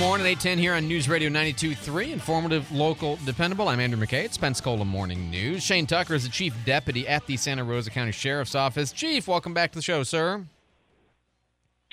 [0.00, 2.10] Morning, 810 here on News Radio 92.3.
[2.10, 3.68] Informative, local, dependable.
[3.68, 4.24] I'm Andrew McKay.
[4.24, 5.62] It's Pensacola Morning News.
[5.62, 8.92] Shane Tucker is the Chief Deputy at the Santa Rosa County Sheriff's Office.
[8.92, 10.46] Chief, welcome back to the show, sir.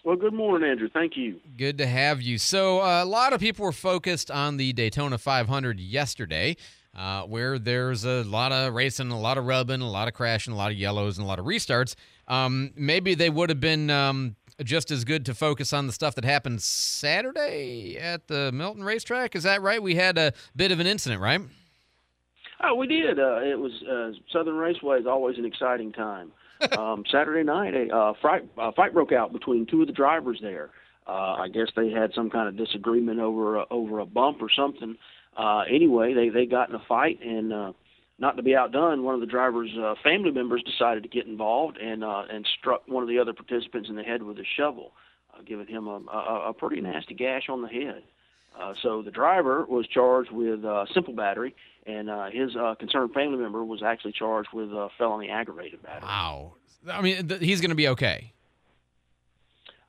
[0.06, 0.88] Well, good morning, Andrew.
[0.88, 1.42] Thank you.
[1.58, 2.38] Good to have you.
[2.38, 6.56] So, uh, a lot of people were focused on the Daytona 500 yesterday,
[6.98, 10.54] uh, where there's a lot of racing, a lot of rubbing, a lot of crashing,
[10.54, 11.96] a lot of yellows, and a lot of restarts.
[12.30, 16.16] Um, maybe they would have been um, just as good to focus on the stuff
[16.16, 19.36] that happened Saturday at the Milton Racetrack.
[19.36, 19.82] Is that right?
[19.82, 21.42] We had a bit of an incident, right?
[22.64, 23.20] Oh, we did.
[23.20, 26.32] Uh, it was uh, Southern Raceway is always an exciting time.
[26.78, 30.40] um, Saturday night, a uh, fight, uh, fight broke out between two of the drivers
[30.42, 30.72] there.
[31.06, 34.50] Uh, I guess they had some kind of disagreement over a, over a bump or
[34.54, 34.98] something.
[35.38, 37.74] Uh, anyway, they they got in a fight, and uh,
[38.20, 41.78] not to be outdone, one of the driver's uh, family members decided to get involved
[41.78, 44.92] and uh, and struck one of the other participants in the head with a shovel,
[45.34, 48.04] uh, giving him a, a, a pretty nasty gash on the head.
[48.60, 53.14] Uh, so the driver was charged with uh, simple battery, and uh, his uh, concerned
[53.14, 56.08] family member was actually charged with uh, felony aggravated battery.
[56.08, 56.54] Wow.
[56.92, 58.34] I mean, th- he's going to be okay.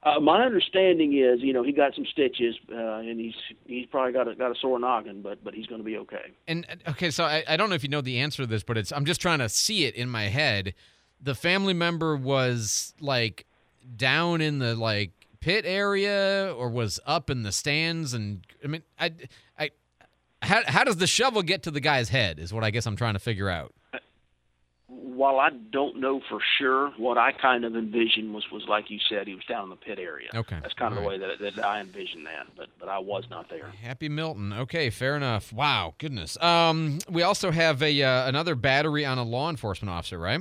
[0.03, 3.35] Uh, my understanding is, you know, he got some stitches, uh, and he's
[3.67, 6.33] he's probably got a got a sore noggin, but but he's going to be okay.
[6.47, 8.63] And uh, okay, so I, I don't know if you know the answer to this,
[8.63, 10.75] but it's I'm just trying to see it in my head.
[11.21, 13.45] The family member was like
[13.97, 18.83] down in the like pit area or was up in the stands and I mean
[18.99, 19.13] I
[19.59, 19.71] I
[20.43, 22.97] how how does the shovel get to the guy's head is what I guess I'm
[22.97, 23.73] trying to figure out.
[25.15, 28.99] While I don't know for sure, what I kind of envisioned was was like you
[29.09, 30.29] said, he was down in the pit area.
[30.35, 30.59] Okay.
[30.61, 33.25] that's kind of All the way that, that I envisioned that, but but I was
[33.31, 33.69] not there.
[33.83, 34.53] Happy Milton.
[34.53, 35.53] Okay, fair enough.
[35.53, 36.41] Wow, goodness.
[36.43, 40.41] Um we also have a uh, another battery on a law enforcement officer, right?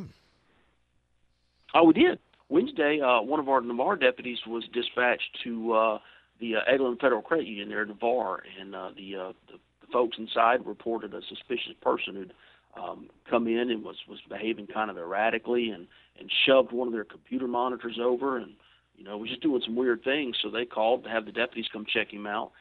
[1.74, 2.20] Oh, we did.
[2.50, 6.00] Wednesday, uh, one of our Navarre deputies was dispatched to uh,
[6.40, 9.94] the uh, Eglin Federal Credit Union there in Navarre, and uh, the, uh, the the
[9.94, 12.34] folks inside reported a suspicious person who'd
[12.82, 15.88] um, come in and was was behaving kind of erratically and
[16.20, 18.54] and shoved one of their computer monitors over and
[18.96, 20.38] you know was just doing some weird things.
[20.42, 22.52] So they called to have the deputies come check him out.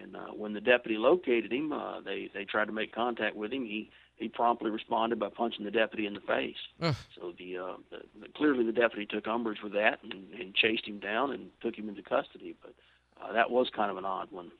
[0.00, 3.52] And uh, when the deputy located him, uh, they they tried to make contact with
[3.52, 3.64] him.
[3.64, 6.56] He he promptly responded by punching the deputy in the face.
[6.80, 6.94] Ugh.
[7.14, 10.86] So the, uh, the, the clearly the deputy took umbrage with that and, and chased
[10.86, 12.56] him down and took him into custody.
[12.62, 12.74] But
[13.22, 14.50] uh, that was kind of an odd one.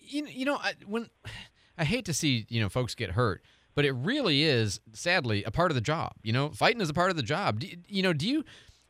[0.00, 1.10] you, you know I, when
[1.78, 3.42] I hate to see you know folks get hurt,
[3.78, 6.10] but it really is sadly a part of the job.
[6.24, 7.60] You know, fighting is a part of the job.
[7.60, 8.44] Do, you- know, do you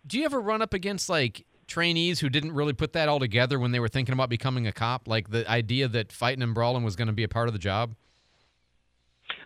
[0.06, 3.58] do you ever run up against like trainees who didn't really put that all together
[3.58, 5.06] when they were thinking about becoming a cop?
[5.06, 7.58] Like the idea that fighting and brawling was going to be a part of the
[7.58, 7.96] job.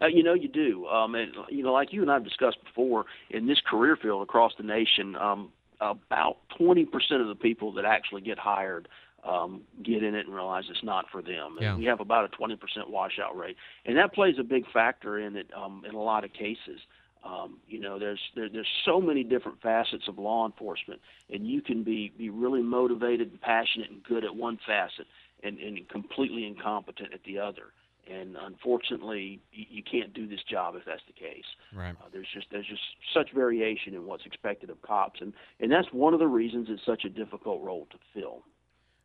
[0.00, 0.86] Uh, you know, you do.
[0.86, 4.52] Um, and you know, like you and I've discussed before, in this career field across
[4.56, 5.48] the nation, um,
[5.80, 6.86] about 20%
[7.20, 8.86] of the people that actually get hired
[9.24, 11.56] um, get in it and realize it's not for them.
[11.58, 11.76] And Yeah.
[11.76, 15.50] we have about a 20% washout rate, and that plays a big factor in it
[15.54, 16.80] um, in a lot of cases.
[17.24, 21.00] Um, you know, there's there, there's so many different facets of law enforcement,
[21.30, 25.06] and you can be be really motivated and passionate and good at one facet,
[25.44, 27.72] and, and completely incompetent at the other.
[28.10, 31.44] And unfortunately, you, you can't do this job if that's the case.
[31.72, 31.94] Right.
[32.00, 32.82] Uh, there's just there's just
[33.14, 36.84] such variation in what's expected of cops, and and that's one of the reasons it's
[36.84, 38.42] such a difficult role to fill.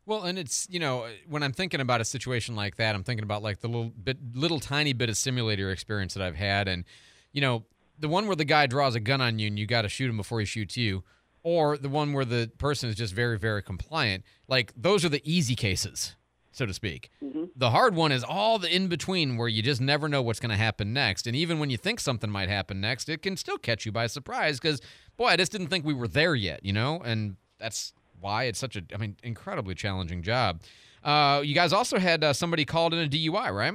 [0.07, 3.03] Well, and it's you know uh, when I'm thinking about a situation like that, I'm
[3.03, 6.69] thinking about like the little bit, little tiny bit of simulator experience that I've had,
[6.69, 6.85] and
[7.33, 7.65] you know
[7.99, 10.09] the one where the guy draws a gun on you and you got to shoot
[10.09, 11.03] him before he shoots you,
[11.43, 14.23] or the one where the person is just very very compliant.
[14.47, 16.15] Like those are the easy cases,
[16.53, 17.11] so to speak.
[17.21, 17.43] Mm-hmm.
[17.57, 20.51] The hard one is all the in between where you just never know what's going
[20.51, 23.57] to happen next, and even when you think something might happen next, it can still
[23.57, 24.79] catch you by surprise because
[25.17, 28.59] boy, I just didn't think we were there yet, you know, and that's why it's
[28.59, 30.61] such a, I mean, incredibly challenging job.
[31.03, 33.73] Uh, you guys also had uh, somebody called in a DUI, right?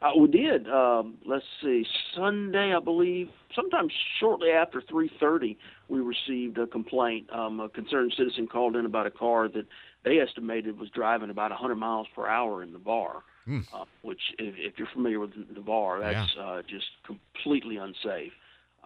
[0.00, 0.68] Uh, we did.
[0.68, 1.84] Um, let's see,
[2.14, 3.88] Sunday, I believe, sometime
[4.20, 5.56] shortly after 3:30,
[5.88, 7.28] we received a complaint.
[7.32, 9.66] Um, a concerned citizen called in about a car that
[10.04, 13.22] they estimated was driving about 100 miles per hour in Navarre.
[13.44, 13.60] Hmm.
[13.72, 18.32] Uh, which, if, if you're familiar with Navarre, that's uh, just completely unsafe.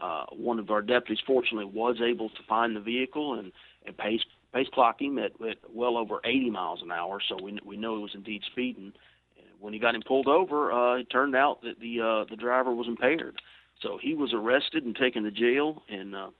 [0.03, 3.53] Uh, one of our deputies, fortunately, was able to find the vehicle and,
[3.87, 4.23] and pace
[4.53, 7.97] pace clocked him at, at well over 80 miles an hour, so we we know
[7.97, 8.93] he was indeed speeding.
[9.39, 12.37] And when he got him pulled over, uh, it turned out that the uh, the
[12.37, 13.37] driver was impaired,
[13.81, 16.31] so he was arrested and taken to jail and uh,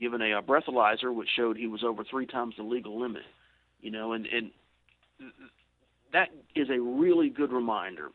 [0.00, 3.22] given a, a breathalyzer, which showed he was over three times the legal limit.
[3.80, 4.52] You know, and and
[6.12, 8.10] that is a really good reminder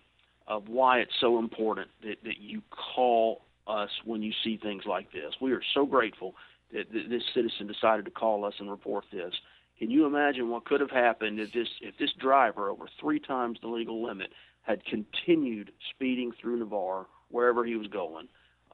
[0.47, 2.61] of why it's so important that, that you
[2.95, 5.33] call us when you see things like this.
[5.41, 6.35] We are so grateful
[6.73, 9.33] that, this citizen decided to call us and report this.
[9.79, 13.59] Can you imagine what could have happened if this if this driver over three times
[13.61, 14.31] the legal limit
[14.61, 18.27] had continued speeding through Navarre wherever he was going?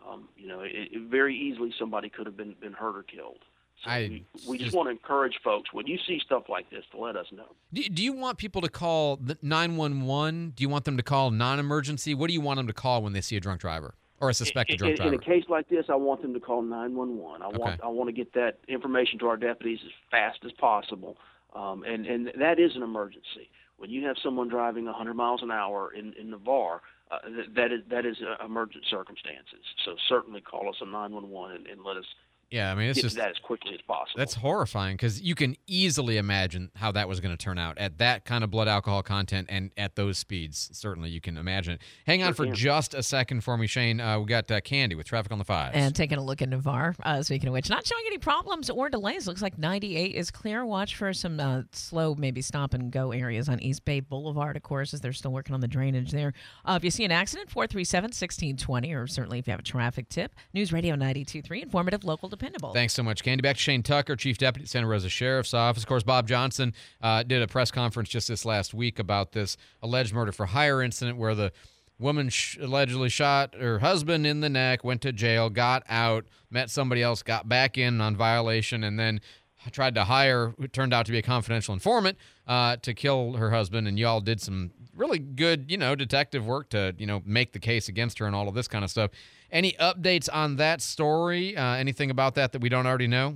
[0.07, 3.39] Um, you know, it, it, very easily somebody could have been been hurt or killed.
[3.83, 6.69] So I we, we just just- want to encourage folks when you see stuff like
[6.69, 7.55] this to let us know.
[7.71, 10.53] Do, do you want people to call 911?
[10.55, 12.13] Do you want them to call non-emergency?
[12.13, 14.33] What do you want them to call when they see a drunk driver or a
[14.33, 15.13] suspected drunk in, driver?
[15.13, 17.41] in a case like this, I want them to call 911.
[17.41, 17.79] I want Okay.
[17.83, 21.17] I want to get that information to our deputies as fast as possible.
[21.55, 23.49] Um, and and that is an emergency.
[23.77, 26.81] When you have someone driving 100 miles an hour in in Navarre,
[27.11, 29.63] uh, th- that is that is uh, emergent circumstances.
[29.85, 32.05] So certainly call us on 911 and, and let us
[32.51, 34.17] yeah, I mean, it's just that as quickly as possible.
[34.17, 37.99] That's horrifying because you can easily imagine how that was going to turn out at
[37.99, 40.69] that kind of blood alcohol content and at those speeds.
[40.73, 41.81] Certainly, you can imagine it.
[42.07, 42.55] Hang on Sure for can.
[42.55, 43.99] just a second for me, Shane.
[44.01, 45.75] Uh, we got uh, Candy with traffic on the fives.
[45.75, 48.89] And taking a look at Navarre, uh, speaking of which, not showing any problems or
[48.89, 49.27] delays.
[49.27, 50.65] Looks like 98 is clear.
[50.65, 54.63] Watch for some uh, slow, maybe stop and go areas on East Bay Boulevard, of
[54.63, 56.33] course, as they're still working on the drainage there.
[56.65, 60.09] Uh, if you see an accident, 437 1620, or certainly if you have a traffic
[60.09, 62.73] tip, News Radio 923, informative, local, dependable.
[62.73, 63.41] Thanks so much, Candy.
[63.41, 65.83] Back to Shane Tucker, Chief Deputy Santa Rosa Sheriff's Office.
[65.83, 69.57] Of course, Bob Johnson uh, did a press conference just this last week about this
[69.81, 71.51] alleged murder for hire incident where the
[71.99, 76.69] woman sh- allegedly shot her husband in the neck, went to jail, got out, met
[76.69, 79.19] somebody else, got back in on violation, and then
[79.71, 83.87] tried to hire turned out to be a confidential informant uh, to kill her husband.
[83.87, 87.59] And y'all did some really good, you know, detective work to, you know, make the
[87.59, 89.11] case against her and all of this kind of stuff.
[89.51, 91.57] Any updates on that story?
[91.57, 93.35] Uh, anything about that that we don't already know?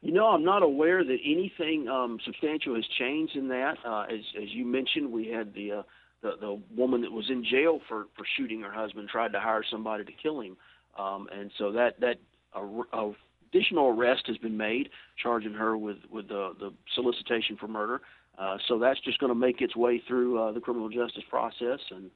[0.00, 3.78] You know, I'm not aware that anything um, substantial has changed in that.
[3.84, 5.82] Uh, as as you mentioned, we had the, uh,
[6.22, 9.64] the the woman that was in jail for for shooting her husband tried to hire
[9.68, 10.56] somebody to kill him,
[10.96, 12.18] um, and so that that
[12.54, 13.12] a
[13.52, 14.90] additional arrest has been made,
[15.20, 18.00] charging her with with the the solicitation for murder.
[18.38, 21.80] Uh, so that's just going to make its way through uh, the criminal justice process,
[21.90, 22.10] and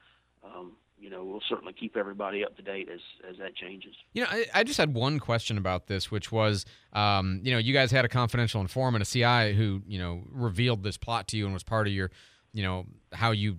[0.44, 3.94] um, you know we'll certainly keep everybody up to date as as that changes.
[4.12, 7.58] You know, I, I just had one question about this, which was, um, you know,
[7.58, 11.37] you guys had a confidential informant, a CI, who you know revealed this plot to
[11.37, 12.12] you and was part of your,
[12.52, 13.56] you know, how you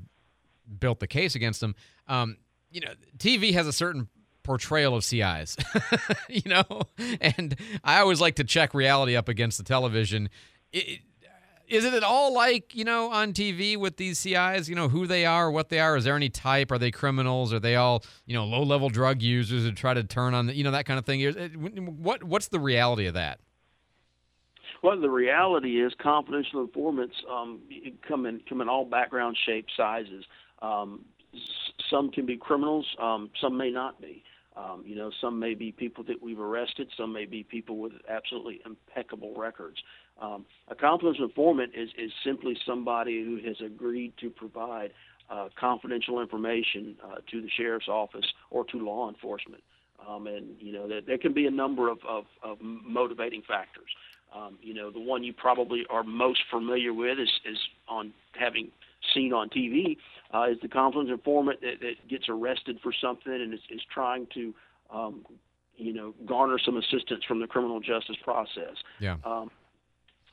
[0.79, 1.75] built the case against them.
[2.07, 2.37] Um,
[2.71, 4.07] you know, TV has a certain
[4.43, 5.57] portrayal of CIs,
[6.29, 6.63] you know,
[7.19, 10.29] and I always like to check reality up against the television.
[10.71, 11.01] It,
[11.67, 14.69] is it at all like you know on TV with these CIs?
[14.69, 15.97] You know who they are, what they are.
[15.97, 16.71] Is there any type?
[16.71, 17.53] Are they criminals?
[17.53, 20.55] Are they all you know low level drug users who try to turn on the
[20.55, 21.21] you know that kind of thing?
[22.01, 23.39] What what's the reality of that?
[24.83, 27.61] Well, the reality is confidential informants um,
[28.07, 30.25] come in come in all background shapes, sizes.
[30.61, 31.05] Um,
[31.89, 34.23] some can be criminals, um, some may not be.
[34.55, 37.93] Um, you know, some may be people that we've arrested, some may be people with
[38.07, 39.77] absolutely impeccable records.
[40.21, 44.91] Um, a confidential informant is, is simply somebody who has agreed to provide
[45.29, 49.63] uh, confidential information uh, to the sheriff's office or to law enforcement.
[50.07, 53.89] Um, and you know, there, there can be a number of, of, of motivating factors.
[54.35, 58.71] Um, you know, the one you probably are most familiar with is, is on having
[59.13, 59.97] seen on TV
[60.33, 64.27] uh, is the confidential informant that, that gets arrested for something and is, is trying
[64.33, 64.53] to,
[64.91, 65.25] um,
[65.77, 68.75] you know, garner some assistance from the criminal justice process.
[68.99, 69.17] Yeah.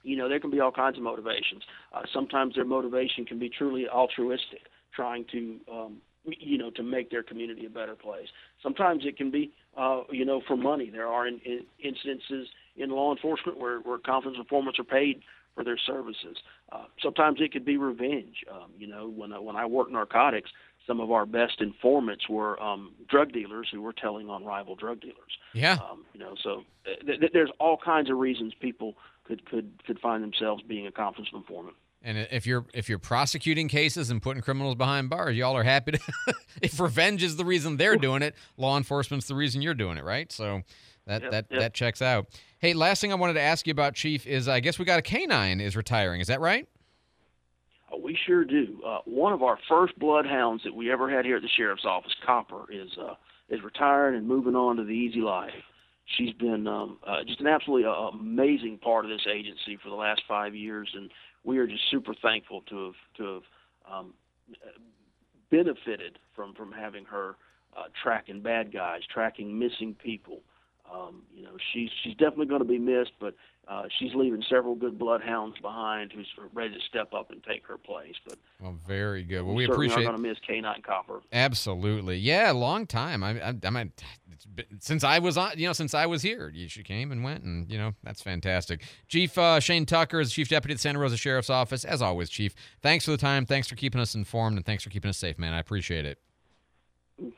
[0.02, 1.62] You know, there can be all kinds of motivations.
[1.92, 4.62] Uh, sometimes their motivation can be truly altruistic,
[4.94, 8.28] trying to, um, you know, to make their community a better place.
[8.62, 10.90] Sometimes it can be, uh, you know, for money.
[10.90, 15.20] There are in, in instances in law enforcement where, where confidence informants are paid
[15.54, 16.36] for their services.
[16.72, 18.36] Uh, sometimes it could be revenge.
[18.50, 20.50] Um, you know, when I, when I worked narcotics,
[20.86, 25.00] some of our best informants were um, drug dealers who were telling on rival drug
[25.00, 25.38] dealers.
[25.52, 25.74] Yeah.
[25.74, 28.94] Um, you know, so th- th- there's all kinds of reasons people
[29.24, 31.76] could could could find themselves being a confidential informant.
[32.02, 35.92] And if you're if you're prosecuting cases and putting criminals behind bars, y'all are happy
[35.92, 36.00] to.
[36.62, 40.04] if revenge is the reason they're doing it, law enforcement's the reason you're doing it,
[40.04, 40.32] right?
[40.32, 40.62] So
[41.06, 41.60] that Yep, that yep.
[41.60, 42.26] that checks out.
[42.58, 44.98] Hey, last thing I wanted to ask you about, Chief, is I guess we got
[44.98, 46.20] a canine is retiring.
[46.20, 46.66] Is that right?
[47.92, 48.80] Uh, we sure do.
[48.86, 52.14] Uh, one of our first bloodhounds that we ever had here at the sheriff's office,
[52.24, 53.14] Copper, is uh,
[53.48, 55.50] is retired and moving on to the easy life.
[56.16, 59.94] she's been um, uh, just an absolutely uh, amazing part of this agency for the
[59.94, 61.10] last five years, and
[61.44, 63.42] we are just super thankful to have to have
[63.92, 64.14] um,
[65.50, 67.36] benefited from from having her
[67.76, 70.40] uh, tracking bad guys, tracking missing people.
[70.92, 73.34] Um, you know, she's she's definitely going to be missed, but
[73.68, 77.78] uh, she's leaving several good bloodhounds behind who's ready to step up and take her
[77.78, 78.14] place.
[78.26, 79.42] But well, very good.
[79.42, 80.00] Well, we appreciate.
[80.00, 81.20] are going to miss K9 Copper.
[81.32, 83.22] Absolutely, yeah, long time.
[83.22, 83.92] I, I, I mean,
[84.80, 87.70] since I was on, you know, since I was here, she came and went, and
[87.70, 88.82] you know, that's fantastic.
[89.06, 91.84] Chief uh, Shane Tucker is Chief Deputy at the Santa Rosa Sheriff's Office.
[91.84, 93.46] As always, Chief, thanks for the time.
[93.46, 95.52] Thanks for keeping us informed, and thanks for keeping us safe, man.
[95.52, 96.18] I appreciate it.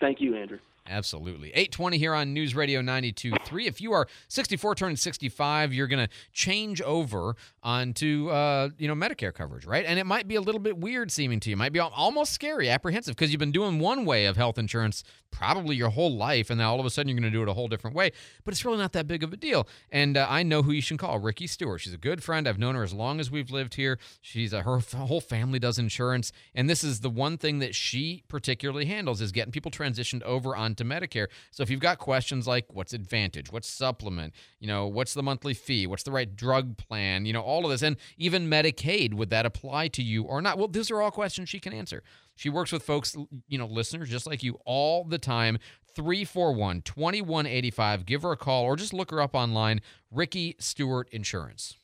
[0.01, 0.59] Thank you, Andrew.
[0.89, 1.51] Absolutely.
[1.51, 3.67] 820 here on News Radio 92.3.
[3.67, 8.95] If you are 64 turning 65, you're going to change over onto, uh, you know,
[8.95, 9.85] Medicare coverage, right?
[9.87, 11.55] And it might be a little bit weird seeming to you.
[11.55, 15.05] It might be almost scary, apprehensive, because you've been doing one way of health insurance
[15.31, 17.55] probably your whole life, and all of a sudden you're going to do it a
[17.55, 18.13] whole different way.
[18.45, 19.67] But it's really not that big of a deal.
[19.91, 21.81] And uh, I know who you should call, Ricky Stewart.
[21.81, 22.47] She's a good friend.
[22.47, 23.99] I've known her as long as we've lived here.
[24.21, 28.23] She's a, her whole family does insurance, and this is the one thing that she
[28.29, 31.29] particularly handles is getting people transitioned over onto Medicare.
[31.51, 35.55] So if you've got questions like what's Advantage, what's supplement, you know, what's the monthly
[35.55, 39.31] fee, what's the right drug plan, you know, all of this, and even Medicaid, would
[39.31, 40.59] that apply to you or not?
[40.59, 42.03] Well, these are all questions she can answer.
[42.37, 43.17] She works with folks,
[43.49, 45.59] you know, listeners just like you all the time.
[45.95, 48.07] 341 2185.
[48.07, 49.81] Give her a call or just look her up online.
[50.11, 51.77] Ricky Stewart Insurance.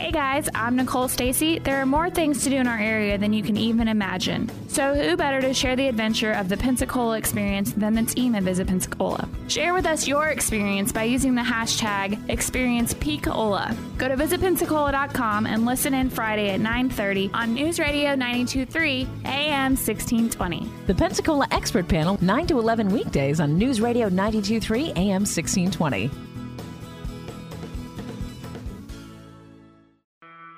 [0.00, 1.58] Hey guys, I'm Nicole Stacy.
[1.58, 4.50] There are more things to do in our area than you can even imagine.
[4.66, 8.42] So, who better to share the adventure of the Pensacola experience than the team at
[8.44, 9.28] Visit Pensacola?
[9.48, 13.76] Share with us your experience by using the hashtag ExperiencePcola.
[13.98, 20.66] Go to visitpensacola.com and listen in Friday at 9:30 on News Radio 923 AM 1620.
[20.86, 26.29] The Pensacola Expert Panel, 9 to 11 weekdays on News Radio 923 AM 1620.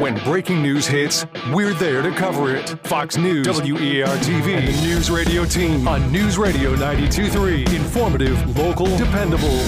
[0.00, 2.70] When breaking news hits, we're there to cover it.
[2.84, 7.72] Fox News, WEAR TV, News Radio team on News Radio 92.3.
[7.74, 9.60] Informative, local, dependable.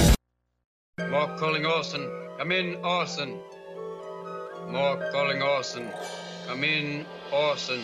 [0.98, 2.10] Mork calling Orson.
[2.38, 3.38] Come in, Orson.
[4.68, 5.90] Mork calling Orson.
[6.46, 7.82] Come in, Orson.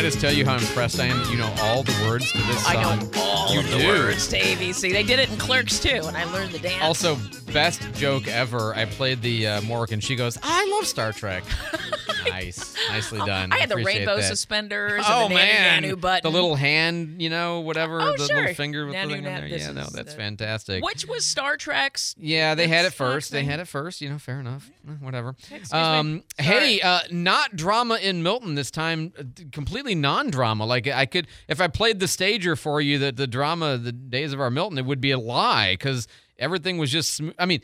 [0.00, 2.38] I just tell you how impressed I am that you know all the words to
[2.38, 2.74] this song?
[2.74, 3.86] I know all you of the do.
[3.86, 4.92] words to ABC.
[4.92, 6.82] They did it in Clerks II, and I learned the dance.
[6.82, 7.18] Also,
[7.52, 8.74] best joke ever.
[8.74, 11.44] I played the uh, Mork, and she goes, "I love Star Trek."
[12.28, 13.52] nice, nicely done.
[13.52, 14.22] I had the appreciate rainbow that.
[14.24, 16.20] suspenders Oh and the man, Nanu Nanu button.
[16.30, 18.36] the little hand, you know, whatever, Oh, the sure.
[18.36, 19.46] little finger with Nanu the thing on there.
[19.46, 20.84] Yeah, no, that's the- fantastic.
[20.84, 22.14] Which was Star Trek's.
[22.18, 23.30] Yeah, they had it first.
[23.32, 24.00] They had it first.
[24.00, 24.70] You know, fair enough.
[24.88, 25.30] Eh, Whatever.
[25.38, 25.78] Excuse me.
[25.78, 29.12] Um, hey, uh, not drama in Milton this time.
[29.18, 29.22] uh,
[29.52, 30.64] Completely non-drama.
[30.64, 34.32] Like I could, if I played the stager for you, that the drama, the days
[34.32, 36.06] of our Milton, it would be a lie because
[36.38, 37.14] everything was just.
[37.14, 37.60] Sm- I mean,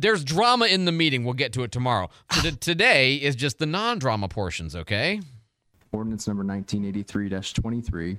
[0.00, 1.24] there's drama in the meeting.
[1.24, 2.08] We'll get to it tomorrow.
[2.32, 4.74] For today is just the non-drama portions.
[4.74, 5.20] Okay.
[5.92, 8.16] Ordinance number 1983-23,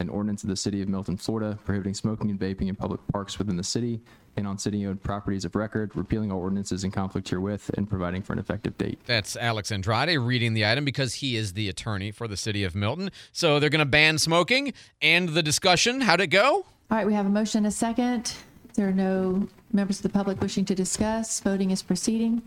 [0.00, 3.38] an ordinance of the City of Milton, Florida, prohibiting smoking and vaping in public parks
[3.38, 4.00] within the city
[4.36, 8.32] and on city-owned properties of record, repealing all ordinances in conflict herewith, and providing for
[8.32, 8.98] an effective date.
[9.04, 12.74] That's Alex Andrade reading the item because he is the attorney for the city of
[12.74, 13.10] Milton.
[13.30, 16.00] So they're going to ban smoking and the discussion.
[16.00, 16.64] How'd it go?
[16.90, 18.34] All right, we have a motion and a second.
[18.72, 22.40] If there are no members of the public wishing to discuss, voting is proceeding.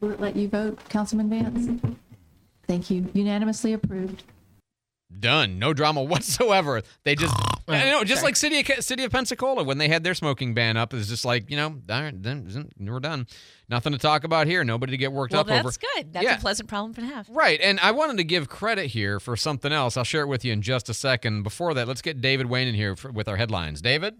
[0.00, 1.82] Will it let you vote, Councilman Vance?
[2.68, 3.08] Thank you.
[3.12, 4.22] Unanimously approved.
[5.18, 5.58] Done.
[5.58, 6.82] No drama whatsoever.
[7.02, 7.34] They just,
[7.68, 10.76] I know, just like city of, city of Pensacola when they had their smoking ban
[10.76, 10.94] up.
[10.94, 13.26] It's just like you know, all right, then we're done.
[13.68, 14.62] Nothing to talk about here.
[14.62, 15.64] Nobody to get worked Well, up over.
[15.64, 16.12] that's good.
[16.12, 16.36] That's Yeah.
[16.36, 17.28] a pleasant problem to have.
[17.30, 19.96] Right, and I wanted to give credit here for something else.
[19.96, 21.42] I'll share it with you in just a second.
[21.42, 23.82] Before that, let's get David Wayne in here for, with our headlines.
[23.82, 24.14] David,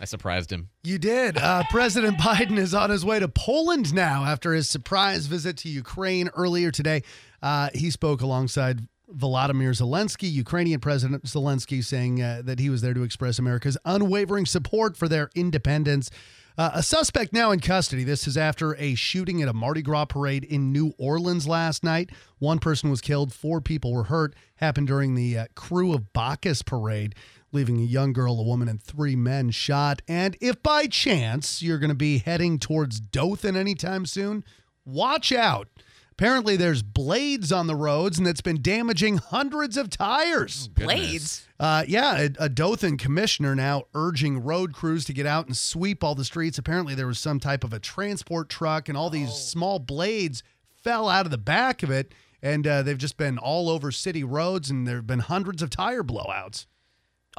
[0.00, 0.70] I surprised him.
[0.82, 1.36] You did.
[1.36, 5.68] Uh, President Biden is on his way to Poland now after his surprise visit to
[5.68, 7.02] Ukraine earlier today.
[7.42, 12.94] Uh, he spoke alongside Volodymyr Zelensky, Ukrainian President Zelensky, saying uh, that he was there
[12.94, 16.10] to express America's unwavering support for their independence.
[16.56, 18.04] Uh, a suspect now in custody.
[18.04, 22.10] This is after a shooting at a Mardi Gras parade in New Orleans last night.
[22.38, 24.34] One person was killed, four people were hurt.
[24.56, 27.14] Happened during the uh, Krewe of Bacchus parade,
[27.52, 30.02] leaving a young girl, a woman, and three men shot.
[30.08, 34.44] And if by chance you're going to be heading towards Dothan anytime soon,
[34.84, 35.68] watch out.
[36.12, 40.68] Apparently, there's blades on the roads, and it's been damaging hundreds of tires.
[40.68, 41.48] Blades.
[41.58, 46.04] Uh, yeah, a, a Dothan commissioner now urging road crews to get out and sweep
[46.04, 46.58] all the streets.
[46.58, 50.42] Apparently, there was some type of a transport truck, and all these small blades
[50.82, 54.22] fell out of the back of it, and uh, they've just been all over city
[54.22, 56.66] roads, and there have been hundreds of tire blowouts.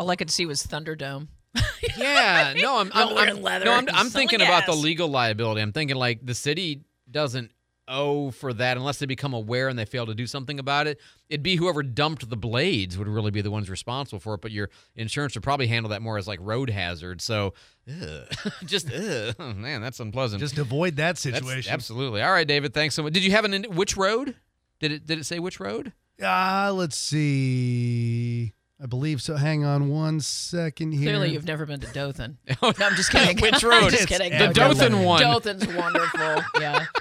[0.02, 1.28] All I could see was Thunderdome.
[1.98, 5.62] Yeah, no, I'm I'm, I'm, leather no, I'm, I'm selling thinking about the legal liability.
[5.62, 7.52] I'm thinking like the city doesn't
[7.88, 11.00] owe for that unless they become aware and they fail to do something about it.
[11.30, 14.42] It'd be whoever dumped the blades would really be the ones responsible for it.
[14.42, 17.20] But your insurance would probably handle that more as like road hazard.
[17.22, 17.54] So,
[17.90, 18.28] ugh,
[18.66, 19.36] just ugh.
[19.38, 20.40] Oh, man, that's unpleasant.
[20.40, 21.74] Just avoid that That's- situation.
[21.74, 22.22] absolutely.
[22.22, 22.74] All right, David.
[22.74, 23.14] Thanks so much.
[23.14, 24.36] Did you have an in- which road?
[24.80, 25.92] Did it did it say which road?
[26.24, 28.54] Uh, let's see.
[28.82, 29.36] I believe so.
[29.36, 31.04] Hang on one second here.
[31.04, 32.38] Clearly, you've never been to Dothan.
[32.64, 33.38] Oh, no, I'm just kidding.
[33.42, 33.84] Which road?
[33.84, 34.32] I'm just kidding.
[34.32, 35.22] The No, Dothan one.
[35.22, 36.44] Dothan's wonderful.
[36.60, 36.86] Yeah.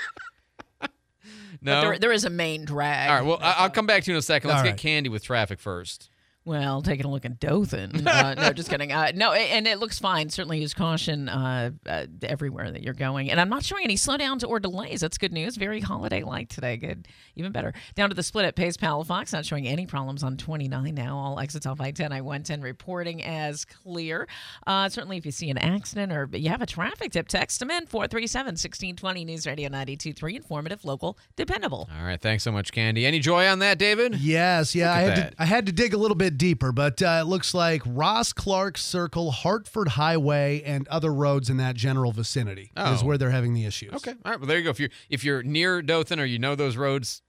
[1.62, 1.82] No.
[1.82, 3.10] There, there is a main drag.
[3.10, 3.26] All right.
[3.26, 4.49] Well, I- I'll come back to you in a second.
[4.49, 4.78] Let's All get right.
[4.80, 6.08] Candy with traffic first.
[6.44, 8.06] Well, taking a look at Dothan.
[8.11, 8.90] Uh, no, just kidding.
[8.90, 10.30] Uh, no, and it looks fine.
[10.30, 13.30] Certainly use caution uh, uh, everywhere that you're going.
[13.30, 15.00] And I'm not showing any slowdowns or delays.
[15.00, 15.56] That's good news.
[15.56, 16.76] Very holiday like today.
[16.76, 17.06] Good.
[17.37, 17.73] Even better.
[17.94, 19.32] Down to the split at Pace Palafox.
[19.32, 21.16] Not showing any problems on 29 now.
[21.16, 24.26] All exits off I 10, I 110 reporting as clear.
[24.66, 27.70] Uh, certainly, if you see an accident or you have a traffic tip, text them
[27.70, 30.37] in 437 1620 News Radio 923.
[30.37, 31.88] Informative, local, dependable.
[31.97, 32.20] All right.
[32.20, 33.06] Thanks so much, Candy.
[33.06, 34.16] Any joy on that, David?
[34.16, 35.30] Yes, yeah, I had that.
[35.37, 38.32] to I had to dig a little bit deeper, but uh, it looks like Ross
[38.32, 43.06] Clark Circle, Hartford Highway, and other roads in that general vicinity is Oh.
[43.06, 43.92] where they're having the issues.
[43.94, 44.12] Okay.
[44.25, 44.40] All right.
[44.40, 44.70] Well, there you go.
[44.70, 47.22] If you're if you're near Dothan or you know those roads,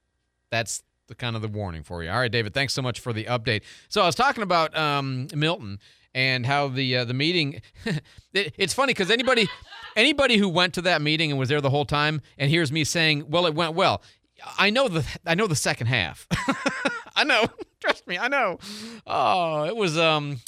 [0.50, 2.10] that's the kind of the warning for you.
[2.10, 2.54] All right, David.
[2.54, 3.64] Thanks so much for the update.
[3.90, 5.80] So I was talking about um, Milton
[6.14, 7.62] and how the uh, the meeting.
[8.34, 9.48] it, it's funny because anybody
[9.96, 12.84] anybody who went to that meeting and was there the whole time and hears me
[12.84, 14.02] saying, "Well, it went well."
[14.58, 16.28] I know the I know the second half.
[17.22, 17.46] I know.
[17.80, 18.58] Trust me, I know.
[19.06, 20.40] Oh, it was um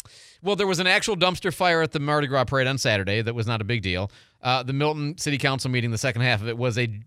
[0.42, 3.34] well, there was an actual dumpster fire at the Mardi Gras parade on Saturday that
[3.34, 4.12] was not a big deal.
[4.42, 7.00] Uh, the Milton City Council meeting, the second half of it was a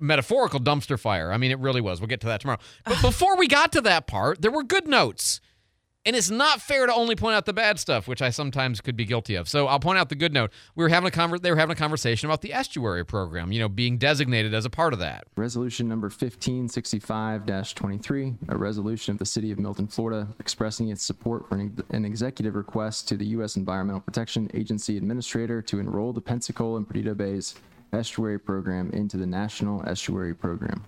[0.00, 1.30] metaphorical dumpster fire.
[1.32, 2.00] I mean, it really was.
[2.00, 2.58] We'll get to that tomorrow.
[2.84, 5.40] But before we got to that part, there were good notes.
[6.06, 8.96] And it's not fair to only point out the bad stuff, which I sometimes could
[8.96, 9.50] be guilty of.
[9.50, 10.50] So I'll point out the good note.
[10.74, 13.60] We were having a conver- they were having a conversation about the estuary program, you
[13.60, 15.24] know, being designated as a part of that.
[15.36, 21.56] Resolution number 1565-23, a resolution of the City of Milton, Florida, expressing its support for
[21.56, 23.56] an, an executive request to the U.S.
[23.56, 27.56] Environmental Protection Agency Administrator to enroll the Pensacola and Perdido Bays
[27.92, 30.82] Estuary Program into the National Estuary Program.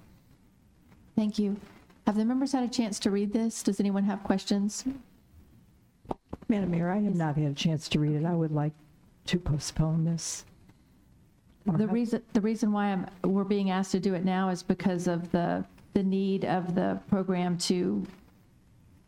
[1.16, 1.58] Thank you.
[2.06, 3.62] Have the members had a chance to read this?
[3.62, 4.84] Does anyone have questions?
[6.48, 8.24] Madam Mayor, I have not had a chance to read it.
[8.24, 8.72] I would like
[9.26, 10.44] to postpone this.
[11.64, 15.06] The reason, the reason why I'm, we're being asked to do it now is because
[15.06, 18.04] of the, the need of the program to,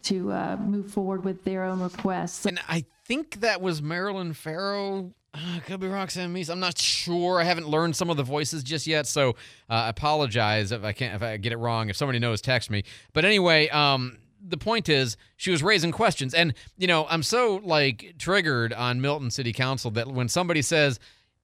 [0.04, 2.46] to uh, move forward with their own requests.
[2.46, 5.12] And I think that was Marilyn Farrow.
[5.34, 6.48] Uh, could be Roxanne Meese.
[6.48, 7.40] I'm not sure.
[7.40, 9.30] I haven't learned some of the voices just yet, so
[9.68, 11.88] uh, I apologize if I can't if I get it wrong.
[11.88, 12.84] If somebody knows, text me.
[13.12, 17.60] But anyway, um, the point is she was raising questions, and you know I'm so
[17.64, 21.00] like triggered on Milton City Council that when somebody says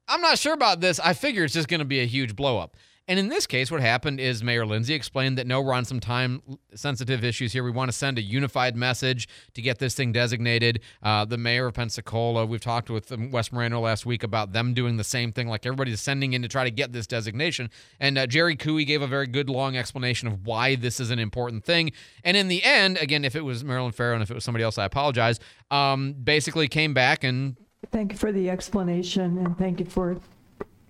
[0.07, 2.59] I'm not sure about this, I figure it's just going to be a huge blow
[2.59, 2.77] up.
[3.07, 5.99] And in this case, what happened is Mayor Lindsay explained that no, we're on some
[5.99, 6.41] time
[6.75, 7.63] sensitive issues here.
[7.63, 10.81] We want to send a unified message to get this thing designated.
[11.01, 14.73] Uh, the mayor of Pensacola, we've talked with um, West Moreno last week about them
[14.73, 17.69] doing the same thing, like everybody's sending in to try to get this designation.
[17.99, 21.19] And uh, Jerry Cooey gave a very good long explanation of why this is an
[21.19, 21.91] important thing.
[22.23, 24.63] And in the end, again, if it was Marilyn Farrow and if it was somebody
[24.63, 27.57] else, I apologize, um, basically came back and
[27.91, 30.17] Thank you for the explanation, and thank you for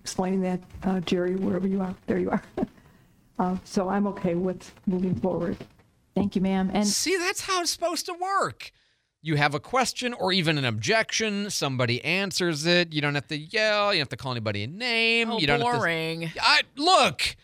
[0.02, 1.94] explaining that, uh, Jerry, wherever you are.
[2.06, 2.42] There you are.
[3.38, 5.56] Uh, So I'm okay with moving forward.
[6.14, 6.70] Thank you, ma'am.
[6.74, 8.70] And See, that's how it's supposed to work.
[9.22, 12.92] You have a question or even an objection, somebody answers it.
[12.92, 15.30] You don't have to yell, you don't have to call anybody a name.
[15.30, 16.22] Oh, you don't boring.
[16.22, 17.36] Have to, I, look,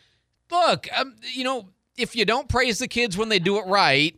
[0.50, 4.14] look, um, you know, if you don't praise the kids when they do it right,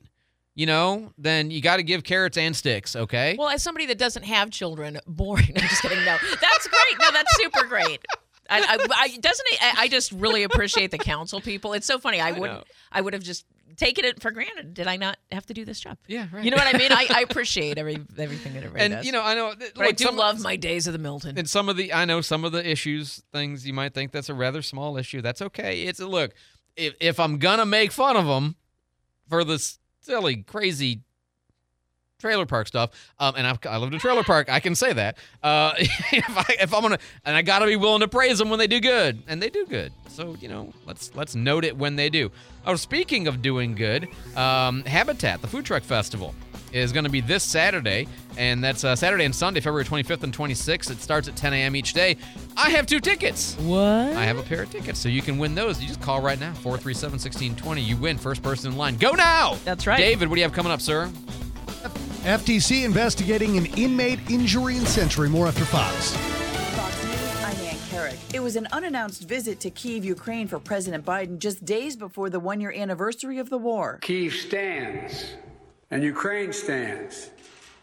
[0.55, 3.37] you know, then you got to give carrots and sticks, okay?
[3.39, 5.53] Well, as somebody that doesn't have children, boring.
[5.57, 6.05] I'm just kidding.
[6.05, 6.99] No, that's great.
[7.01, 8.05] No, that's super great.
[8.51, 9.47] I, I, I doesn't.
[9.53, 11.73] it- I, I just really appreciate the council people.
[11.73, 12.21] It's so funny.
[12.21, 12.51] I, would.
[12.93, 13.45] I would have just
[13.77, 14.75] taken it for granted.
[14.75, 15.97] Did I not have to do this job?
[16.07, 16.45] Yeah, right.
[16.45, 16.93] You know what I mean?
[16.93, 19.07] I, I appreciate every everything that everybody and does.
[19.07, 19.55] you know, I know.
[19.75, 21.39] but I do love my days of the Milton.
[21.39, 24.29] And some of the, I know some of the issues, things you might think that's
[24.29, 25.23] a rather small issue.
[25.23, 25.83] That's okay.
[25.85, 26.33] It's a look.
[26.77, 28.57] If if I'm gonna make fun of them
[29.29, 31.03] for this silly, crazy
[32.21, 34.93] trailer park stuff, um, and I've, I lived in a trailer park, I can say
[34.93, 35.19] that.
[35.43, 38.59] Uh, if, I, if I'm gonna, and I gotta be willing to praise them when
[38.59, 39.93] they do good, and they do good.
[40.09, 42.31] So you know, let's let's note it when they do.
[42.67, 46.35] Oh, speaking of doing good, um, Habitat, the food truck festival,
[46.73, 48.07] is going to be this Saturday,
[48.37, 50.91] and that's uh, Saturday and Sunday, February 25th and 26th.
[50.91, 51.75] It starts at 10 a.m.
[51.75, 52.17] each day.
[52.57, 53.57] I have two tickets.
[53.57, 53.81] What?
[53.81, 55.81] I have a pair of tickets, so you can win those.
[55.81, 57.81] You just call right now, 437 1620.
[57.81, 58.97] You win, first person in line.
[58.97, 59.57] Go now!
[59.65, 59.99] That's right.
[59.99, 61.11] David, what do you have coming up, sir?
[62.25, 65.31] FDC investigating an inmate injury in Century.
[65.31, 66.15] More after Fox.
[66.77, 68.19] Fox News, I'm Ann Carrick.
[68.35, 72.39] It was an unannounced visit to Kiev, Ukraine for President Biden just days before the
[72.39, 74.01] one year anniversary of the war.
[74.03, 75.33] Kiev stands,
[75.91, 77.31] and Ukraine stands.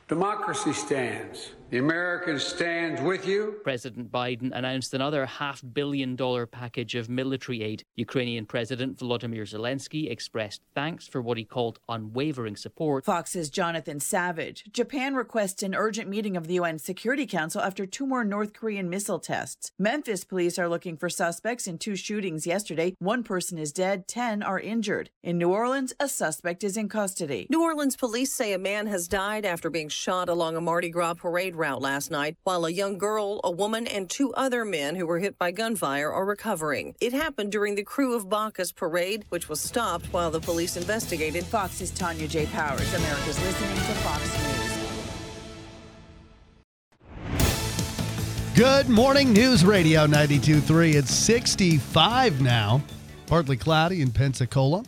[0.07, 1.53] Democracy stands.
[1.69, 3.57] The Americans stand with you.
[3.61, 7.83] President Biden announced another half billion dollar package of military aid.
[7.97, 13.03] Ukrainian President Volodymyr Zelensky expressed thanks for what he called unwavering support.
[13.03, 14.63] Fox's Jonathan Savage.
[14.71, 18.89] Japan requests an urgent meeting of the UN Security Council after two more North Korean
[18.89, 19.73] missile tests.
[19.77, 22.95] Memphis police are looking for suspects in two shootings yesterday.
[22.99, 25.09] One person is dead, 10 are injured.
[25.21, 27.45] In New Orleans, a suspect is in custody.
[27.49, 31.15] New Orleans police say a man has died after being shot along a Mardi Gras
[31.15, 35.05] parade route last night, while a young girl, a woman, and two other men who
[35.05, 36.95] were hit by gunfire are recovering.
[37.01, 41.43] It happened during the Krewe of Bacchus parade, which was stopped while the police investigated.
[41.45, 42.45] Fox's Tanya J.
[42.45, 42.93] Powers.
[42.93, 44.77] America's listening to Fox News.
[48.57, 50.95] Good morning, News Radio 92.3.
[50.95, 52.81] It's 65 now,
[53.27, 54.83] partly cloudy in Pensacola.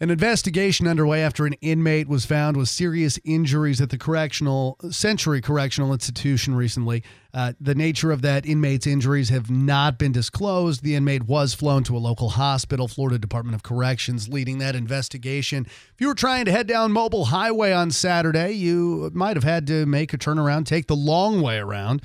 [0.00, 5.40] An investigation underway after an inmate was found with serious injuries at the correctional Century
[5.40, 7.04] Correctional Institution recently.
[7.32, 10.82] Uh, the nature of that inmate's injuries have not been disclosed.
[10.82, 15.64] The inmate was flown to a local hospital, Florida Department of Corrections, leading that investigation.
[15.64, 19.64] If you were trying to head down Mobile Highway on Saturday, you might have had
[19.68, 22.02] to make a turnaround, take the long way around.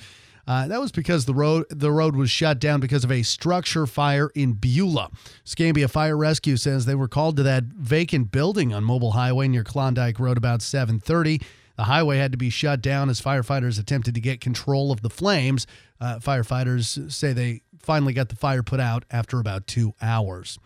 [0.49, 3.85] Uh, that was because the road the road was shut down because of a structure
[3.85, 5.11] fire in Beulah.
[5.45, 9.63] Escambia Fire Rescue says they were called to that vacant building on Mobile Highway near
[9.63, 11.39] Klondike Road about 7:30.
[11.75, 15.09] The highway had to be shut down as firefighters attempted to get control of the
[15.09, 15.67] flames.
[16.01, 20.57] Uh, firefighters say they finally got the fire put out after about two hours.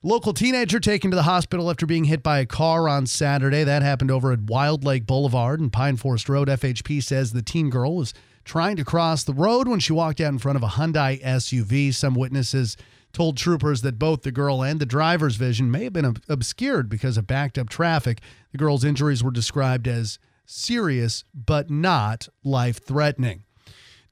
[0.00, 3.64] Local teenager taken to the hospital after being hit by a car on Saturday.
[3.64, 6.46] That happened over at Wild Lake Boulevard and Pine Forest Road.
[6.46, 8.14] FHP says the teen girl was
[8.46, 11.92] trying to cross the road when she walked out in front of a Hyundai SUV.
[11.92, 12.76] Some witnesses
[13.12, 16.88] told troopers that both the girl and the driver's vision may have been ob- obscured
[16.88, 18.20] because of backed up traffic.
[18.52, 23.42] The girl's injuries were described as serious but not life threatening.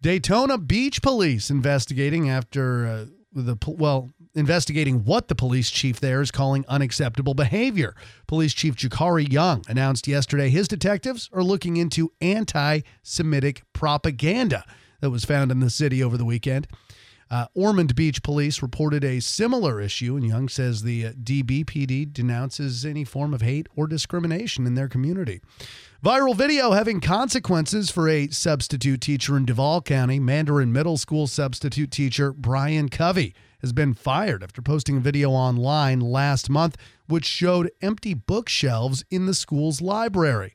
[0.03, 6.31] Daytona Beach Police investigating after uh, the well investigating what the police chief there is
[6.31, 7.95] calling unacceptable behavior.
[8.27, 14.65] Police Chief Jakari Young announced yesterday his detectives are looking into anti-Semitic propaganda
[15.01, 16.67] that was found in the city over the weekend.
[17.31, 22.85] Uh, Ormond Beach Police reported a similar issue, and Young says the uh, DBPD denounces
[22.85, 25.41] any form of hate or discrimination in their community.
[26.05, 30.21] Viral video having consequences for a substitute teacher in Duval County.
[30.21, 35.99] Mandarin Middle School substitute teacher Brian Covey has been fired after posting a video online
[35.99, 40.53] last month which showed empty bookshelves in the school's library.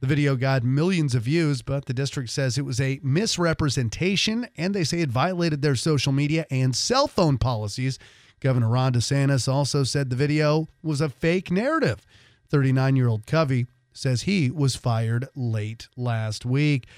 [0.00, 4.74] The video got millions of views, but the district says it was a misrepresentation and
[4.74, 8.00] they say it violated their social media and cell phone policies.
[8.40, 12.04] Governor Ron DeSantis also said the video was a fake narrative.
[12.48, 16.88] 39 year old Covey says he was fired late last week.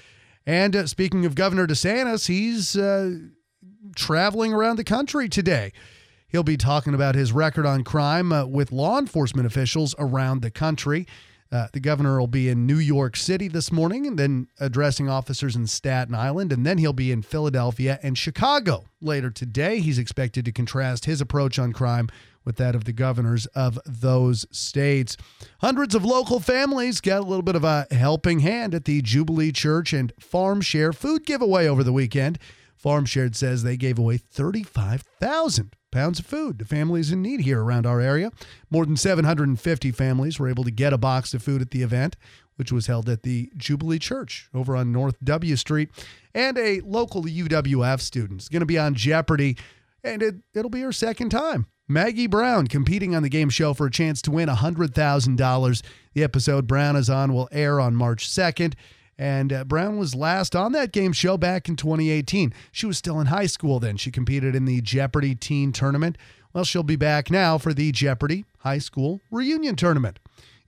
[0.47, 3.19] And uh, speaking of Governor DeSantis, he's uh,
[3.95, 5.71] traveling around the country today.
[6.27, 10.51] He'll be talking about his record on crime uh, with law enforcement officials around the
[10.51, 11.05] country.
[11.51, 15.55] Uh, the governor will be in New York City this morning and then addressing officers
[15.55, 16.51] in Staten Island.
[16.51, 19.79] And then he'll be in Philadelphia and Chicago later today.
[19.79, 22.09] He's expected to contrast his approach on crime
[22.43, 25.15] with that of the governors of those states.
[25.59, 29.51] Hundreds of local families got a little bit of a helping hand at the Jubilee
[29.51, 32.39] Church and Farm Share food giveaway over the weekend.
[32.83, 37.63] Farm Shared says they gave away 35,000 pounds of food to families in need here
[37.63, 38.29] around our area.
[38.69, 42.17] More than 750 families were able to get a box of food at the event,
[42.57, 45.91] which was held at the Jubilee Church over on North W Street.
[46.35, 49.55] And a local UWF student is going to be on Jeopardy
[50.03, 51.67] and it, it'll be her second time.
[51.87, 55.81] Maggie Brown competing on the game show for a chance to win $100,000.
[56.13, 58.73] The episode Brown is on will air on March 2nd.
[59.17, 62.53] And uh, Brown was last on that game show back in 2018.
[62.71, 63.97] She was still in high school then.
[63.97, 66.17] She competed in the Jeopardy Teen Tournament.
[66.53, 70.19] Well, she'll be back now for the Jeopardy High School Reunion Tournament.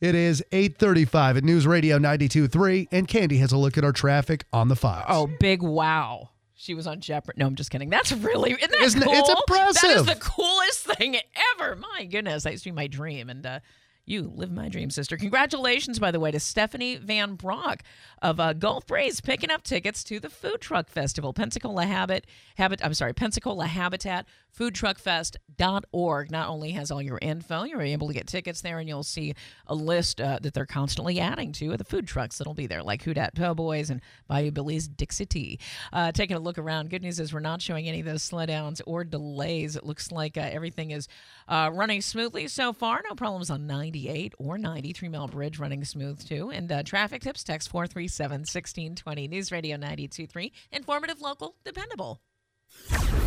[0.01, 4.45] It is 8:35 at News Radio 92.3, and Candy has a look at our traffic
[4.51, 5.05] on the files.
[5.08, 6.29] Oh, big wow.
[6.53, 7.39] She was on Jeopardy.
[7.39, 7.89] No, I'm just kidding.
[7.89, 9.13] That's really isn't that Isn't cool?
[9.13, 9.81] it's impressive.
[9.81, 11.17] That is the coolest thing
[11.60, 11.75] ever.
[11.75, 13.60] My goodness, that used to be my dream, and uh,
[14.06, 15.18] you live my dream, sister.
[15.18, 17.82] Congratulations, by the way, to Stephanie Van Brock
[18.22, 21.34] of uh, Gulf Breeze picking up tickets to the Food Truck Festival.
[21.34, 22.82] Pensacola Habit, Habit.
[22.84, 24.26] I'm sorry, Pensacola Habitat
[24.58, 29.04] foodtruckfest.org not only has all your info, you're able to get tickets there, and you'll
[29.04, 29.34] see
[29.68, 32.84] a list uh, that they're constantly adding to of the food trucks that'll be there,
[32.84, 35.60] like Houdat Po' Boys and Bayou Billy's Dixie Tea.
[35.91, 38.82] Uh, taking a look around, good news is we're not showing any of those slowdowns
[38.86, 39.76] or delays.
[39.76, 41.08] It looks like uh, everything is
[41.48, 43.02] uh, running smoothly so far.
[43.08, 46.52] No problems on 98 or 93 Mile Bridge running smooth too.
[46.52, 49.28] And uh, traffic tips, text 437 1620.
[49.28, 50.52] News Radio 923.
[50.72, 52.22] Informative, local, dependable.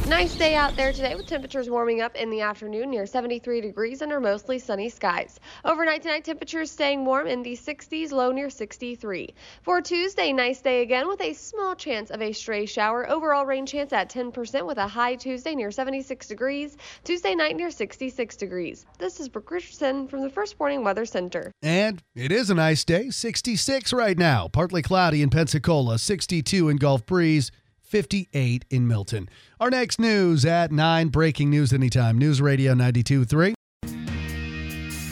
[0.08, 4.00] Nice day out there today with temperatures warming up in the afternoon near 73 degrees
[4.00, 5.38] under mostly sunny skies.
[5.66, 9.34] Overnight tonight, temperatures staying warm in the 60s, low near 63.
[9.60, 13.06] For Tuesday, nice day again with a small chance of a stray shower.
[13.06, 16.78] Overall rain chance at 10% with a high Tuesday near 76 degrees.
[17.04, 18.86] Tuesday night near 66 degrees.
[18.98, 21.52] This is Brooke Richardson from the First Warning Weather Center.
[21.60, 24.48] And it is a nice day, 66 right now.
[24.48, 27.52] Partly cloudy in Pensacola, 62 in Gulf Breeze,
[27.88, 29.28] 58 in Milton.
[29.58, 32.18] Our next news at 9, breaking news anytime.
[32.18, 33.54] News Radio 92.3.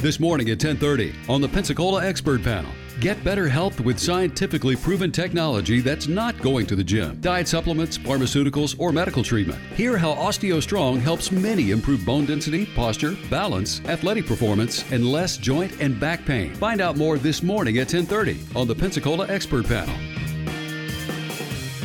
[0.02, 2.70] This morning at 10:30 on the Pensacola Expert Panel.
[3.00, 7.98] Get better health with scientifically proven technology that's not going to the gym, diet supplements,
[7.98, 9.58] pharmaceuticals, or medical treatment.
[9.74, 15.72] Hear how OsteoStrong helps many improve bone density, posture, balance, athletic performance, and less joint
[15.80, 16.54] and back pain.
[16.54, 20.15] Find out more this morning at 10:30 on the Pensacola Expert Panel.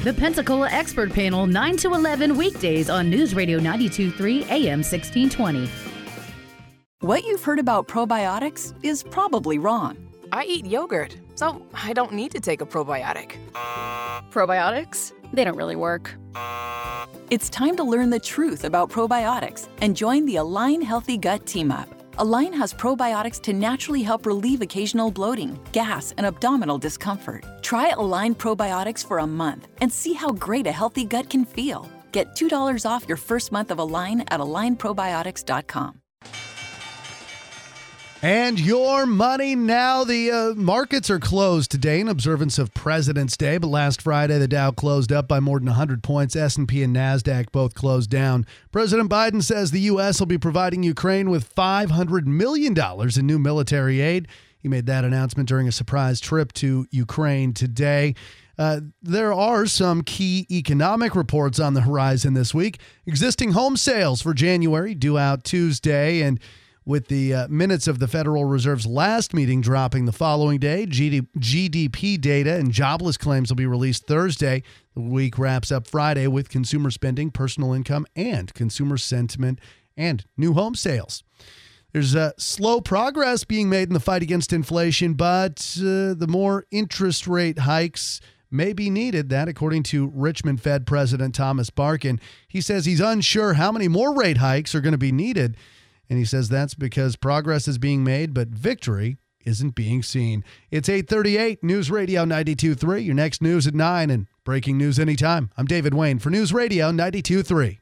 [0.03, 5.69] The Pensacola Expert Panel, 9 to 11 weekdays on News Radio 923 AM 1620.
[7.01, 9.95] What you've heard about probiotics is probably wrong.
[10.31, 13.33] I eat yogurt, so I don't need to take a probiotic.
[14.31, 15.13] Probiotics?
[15.33, 16.15] They don't really work.
[17.29, 21.71] It's time to learn the truth about probiotics and join the Align Healthy Gut Team
[21.71, 22.00] Up.
[22.21, 27.43] Align has probiotics to naturally help relieve occasional bloating, gas, and abdominal discomfort.
[27.63, 31.89] Try Align probiotics for a month and see how great a healthy gut can feel.
[32.12, 36.01] Get $2 off your first month of Align at alignprobiotics.com.
[38.23, 40.03] And your money now.
[40.03, 44.47] The uh, markets are closed today in observance of President's Day, but last Friday the
[44.47, 46.36] Dow closed up by more than 100 points.
[46.36, 48.45] S&P and Nasdaq both closed down.
[48.71, 50.19] President Biden says the U.S.
[50.19, 54.27] will be providing Ukraine with 500 million dollars in new military aid.
[54.60, 58.13] He made that announcement during a surprise trip to Ukraine today.
[58.55, 62.79] Uh, there are some key economic reports on the horizon this week.
[63.07, 66.39] Existing home sales for January due out Tuesday, and
[66.86, 70.86] with the uh, minutes of the Federal Reserve's last meeting dropping the following day.
[70.88, 74.63] GD- GDP data and jobless claims will be released Thursday.
[74.96, 79.60] The week wraps up Friday with consumer spending, personal income, and consumer sentiment
[79.96, 81.24] and new home sales.
[81.94, 87.28] There's slow progress being made in the fight against inflation, but uh, the more interest
[87.28, 89.30] rate hikes may be needed.
[89.30, 94.15] That, according to Richmond Fed President Thomas Barkin, he says he's unsure how many more
[94.15, 95.58] rate hikes are going to be needed.
[96.12, 100.43] And he says that's because progress is being made, but victory isn't being seen.
[100.69, 103.06] It's 838 News Radio 92.3.
[103.06, 105.52] Your next news at 9 and breaking news anytime.
[105.56, 107.81] I'm David Wayne for News Radio 92.3.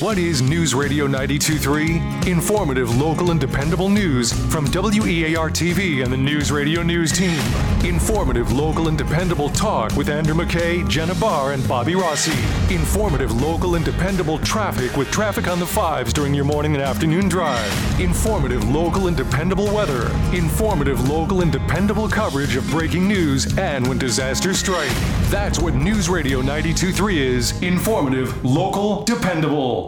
[0.00, 2.28] What is News Radio 92.3?
[2.28, 7.40] Informative, local, and dependable news from WEAR TV and the News Radio News team.
[7.84, 12.30] Informative, local, and dependable talk with Andrew McKay, Jenna Barr, and Bobby Rossi.
[12.72, 17.28] Informative, local, and dependable traffic with traffic on the fives during your morning and afternoon
[17.28, 18.00] drive.
[18.00, 20.12] Informative, local, and dependable weather.
[20.32, 24.94] Informative, local, and dependable coverage of breaking news and when disasters strike.
[25.28, 27.62] That's what News Radio 92.3 is.
[27.62, 29.87] Informative, local, dependable.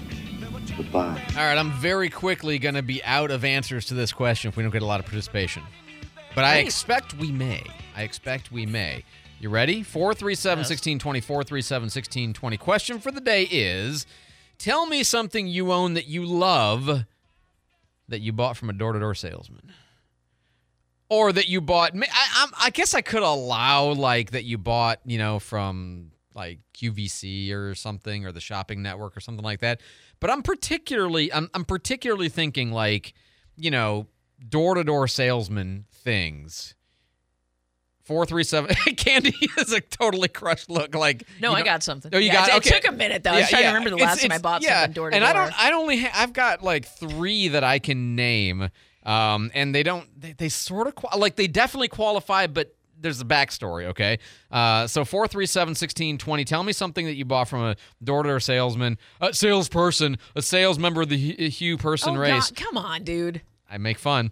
[0.81, 1.21] Goodbye.
[1.37, 4.57] All right, I'm very quickly going to be out of answers to this question if
[4.57, 5.61] we don't get a lot of participation.
[6.33, 7.63] But I expect we may.
[7.95, 9.03] I expect we may.
[9.39, 9.83] You ready?
[9.83, 12.57] 437 1620, 437 1620.
[12.57, 14.07] Question for the day is
[14.57, 17.05] Tell me something you own that you love
[18.07, 19.71] that you bought from a door to door salesman.
[21.09, 21.91] Or that you bought.
[21.95, 21.97] I,
[22.37, 27.51] I'm- I guess I could allow, like, that you bought, you know, from like QVC
[27.51, 29.81] or something or the shopping network or something like that.
[30.21, 33.13] But I'm particularly I'm I'm particularly thinking like,
[33.57, 34.07] you know,
[34.47, 36.75] door-to-door salesman things.
[38.03, 42.11] 437 Candy is a totally crushed look like No, you I got something.
[42.13, 43.31] Oh, you Yeah, got it- it took a minute, though.
[43.31, 45.21] I was trying to remember the last time I bought something door to door.
[45.21, 48.69] And I don't I only ha- I've got like 3 that I can name
[49.03, 53.19] um and they don't they, they sort of qual- like they definitely qualify but there's
[53.21, 54.19] a backstory, okay?
[54.51, 56.45] Uh, so 437 1620.
[56.45, 60.41] Tell me something that you bought from a door to door salesman, a salesperson, a
[60.41, 62.51] sales member of the Hugh- person oh, race.
[62.51, 63.41] God, come on, dude.
[63.69, 64.31] I make fun.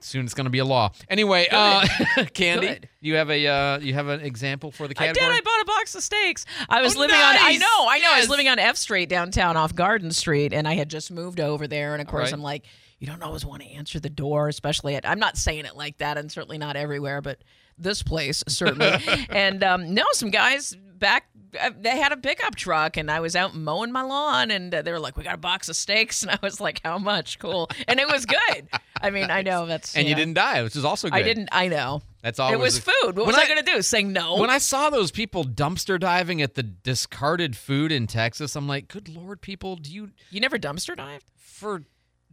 [0.00, 0.92] Soon it's going to be a law.
[1.08, 1.86] Anyway, uh,
[2.34, 2.88] Candy, Good.
[3.00, 5.30] you have a uh, you have an example for the I category?
[5.32, 5.38] did.
[5.38, 6.44] I bought a box of steaks.
[6.68, 7.36] I was Oh, living on.
[7.38, 7.86] I know.
[7.88, 8.10] I know.
[8.12, 11.40] I was living on F Street downtown, off Garden Street, and I had just moved
[11.40, 11.94] over there.
[11.94, 12.32] And of course, right.
[12.34, 12.66] I'm like,
[12.98, 15.08] you don't always want to answer the door, especially at.
[15.08, 17.38] I'm not saying it like that, and certainly not everywhere, but
[17.78, 18.92] this place certainly.
[19.30, 21.26] and um, no, some guys back.
[21.60, 24.82] uh, They had a pickup truck, and I was out mowing my lawn, and uh,
[24.82, 27.38] they were like, "We got a box of steaks," and I was like, "How much?
[27.38, 28.68] Cool." And it was good.
[29.00, 29.94] I mean, I know that's.
[29.96, 31.16] and you didn't die, which is also good.
[31.16, 31.48] I didn't.
[31.52, 32.02] I know.
[32.22, 32.50] That's all.
[32.52, 33.16] It was food.
[33.16, 33.82] What was I, I- going to do?
[33.82, 34.36] Saying no?
[34.38, 38.88] When I saw those people dumpster diving at the discarded food in Texas, I'm like,
[38.88, 41.82] good lord, people, do you you never dumpster dived for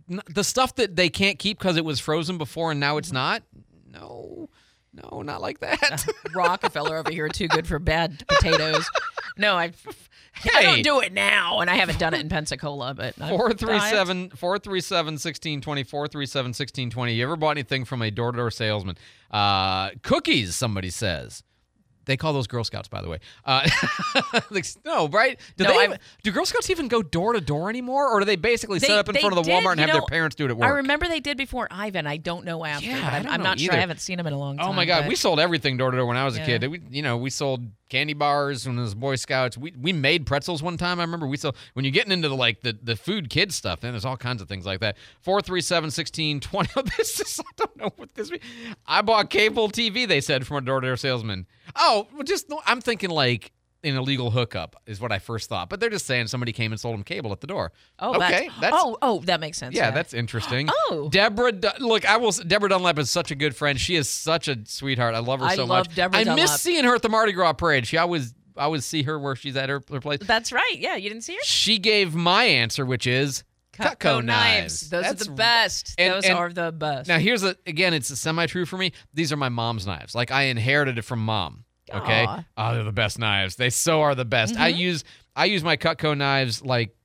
[0.10, 3.12] n- the stuff that they can't keep because it was frozen before and now it's
[3.12, 3.43] not?
[3.91, 4.49] No,
[4.93, 6.06] no, not like that.
[6.36, 8.89] Rockefeller over here too good for bad potatoes.
[9.38, 9.65] No, I
[10.45, 10.63] I Hey.
[10.63, 13.60] don't do it now, and I haven't done it in Pensacola, but I've Four tried.
[13.60, 17.13] three seven four three seven sixteen twenty four three seven sixteen twenty.
[17.15, 18.97] You ever bought anything from a door to door salesman?
[19.30, 21.43] Uh, cookies, somebody says.
[22.06, 23.20] They call those Girl Scouts, by the way.
[23.46, 23.68] Uh,
[24.50, 25.40] like, no, right?
[25.58, 25.84] Do No, they?
[25.84, 28.88] Even- do Girl Scouts even go door to door anymore, or do they basically They-
[28.88, 30.58] set up in front of the did, Walmart and have their parents do it at
[30.58, 30.66] work?
[30.68, 32.08] I remember they did before Ivan.
[32.08, 33.72] I don't know after, Yeah, I'm, I'm know not sure.
[33.72, 33.78] either.
[33.78, 34.68] I haven't seen them in a long time.
[34.70, 36.66] Oh my God, but- we sold everything door to door when I was a kid.
[36.68, 39.58] We, you know, we sold candy bars when it was Boy Scouts.
[39.58, 41.00] We we made pretzels one time.
[41.00, 43.82] I remember we sold when you're getting into the like the, the food kid stuff.
[43.82, 44.96] Then there's all kinds of things like that.
[45.20, 46.70] Four three seven sixteen twenty.
[46.78, 48.32] Oh, this is I don't know what this.
[48.32, 48.42] means.
[48.88, 50.08] I bought cable TV.
[50.08, 51.48] They said from a door to door salesman.
[51.75, 53.51] Oh, well, just I'm thinking like
[53.84, 55.69] an illegal hookup is what I first thought.
[55.69, 57.71] But they're just saying somebody came and sold them cable at the door.
[57.99, 59.75] Oh, okay, that's, oh, oh, that makes sense.
[59.75, 60.69] yeah, that's interesting.
[60.93, 61.10] Oh.
[61.10, 62.31] Deborah, look, I will.
[62.31, 63.79] Deborah Dunlap is such a good friend.
[63.79, 65.15] She is such a sweetheart.
[65.15, 65.95] I love her I so love much.
[65.95, 66.43] Deborah I Dunlap.
[66.43, 67.88] miss seeing her at the Mardi Gras parade.
[67.88, 70.19] She always, I always see her where she's at her, her place.
[70.21, 70.75] That's right.
[70.77, 71.41] Yeah, you didn't see her.
[71.43, 74.89] She gave my answer, which is Cutco, Cutco knives.
[74.89, 75.95] Those That's- are the best.
[75.97, 77.07] and- Those and- are the best.
[77.07, 78.91] Now here's a again, it's a semi-true for me.
[79.13, 80.13] These are my mom's knives.
[80.13, 81.63] Like I inherited it from mom.
[81.93, 82.25] Okay.
[82.25, 82.43] Aw.
[82.57, 83.55] Oh, they're the best knives.
[83.57, 84.55] They so are the best.
[84.57, 84.77] I Mhm.
[84.77, 85.03] use
[85.36, 86.95] I use my Cutco knives like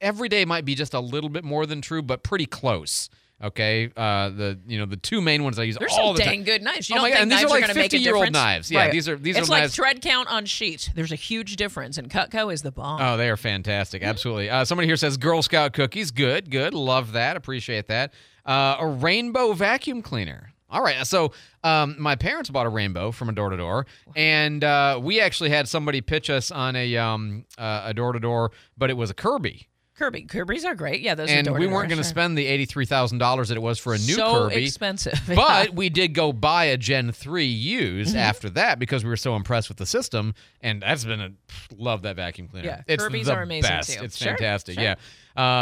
[0.00, 3.08] every day might be just a little bit more than true, but pretty close.
[3.42, 6.22] Okay, uh, the you know the two main ones I use They're all some the
[6.24, 6.44] dang time.
[6.44, 6.90] good knives.
[6.90, 7.96] You Oh don't my God, think and these knives are like going to make a
[7.96, 8.34] 50-year-old difference?
[8.34, 8.70] knives.
[8.70, 8.92] Yeah, Right.
[8.92, 10.90] these are- these it's are like knives- thread count on sheet.
[10.94, 13.00] There's a huge difference, and Cutco is the bomb.
[13.00, 14.02] Oh, they are fantastic.
[14.02, 14.50] Absolutely.
[14.50, 16.10] Uh, somebody here says Girl Scout cookies.
[16.10, 16.74] Good, good.
[16.74, 17.36] Love that.
[17.38, 18.12] Appreciate that.
[18.44, 20.52] Uh, a rainbow vacuum cleaner.
[20.68, 21.04] All right.
[21.06, 21.32] So
[21.64, 25.48] um, my parents bought a rainbow from a door to door, and uh, we actually
[25.50, 29.08] had somebody pitch us on a um, uh, a door to door, but it was
[29.10, 29.66] a Kirby.
[30.00, 31.02] Kirby, Kirby's are great.
[31.02, 32.04] Yeah, those are and we weren't going to sure.
[32.04, 34.64] spend the eighty-three thousand dollars that it was for a new So Kirby.
[34.64, 35.20] expensive.
[35.36, 38.18] But we did go buy a Gen three used Mhm.
[38.20, 41.30] after that because we were so impressed with the system, and that's been a
[41.76, 42.66] love that vacuum cleaner.
[42.66, 43.98] Yeah, it's Kirby's are amazing, best.
[43.98, 44.04] too.
[44.04, 44.76] It's Sure, fantastic.
[44.76, 44.82] sure.
[44.82, 44.94] Yeah.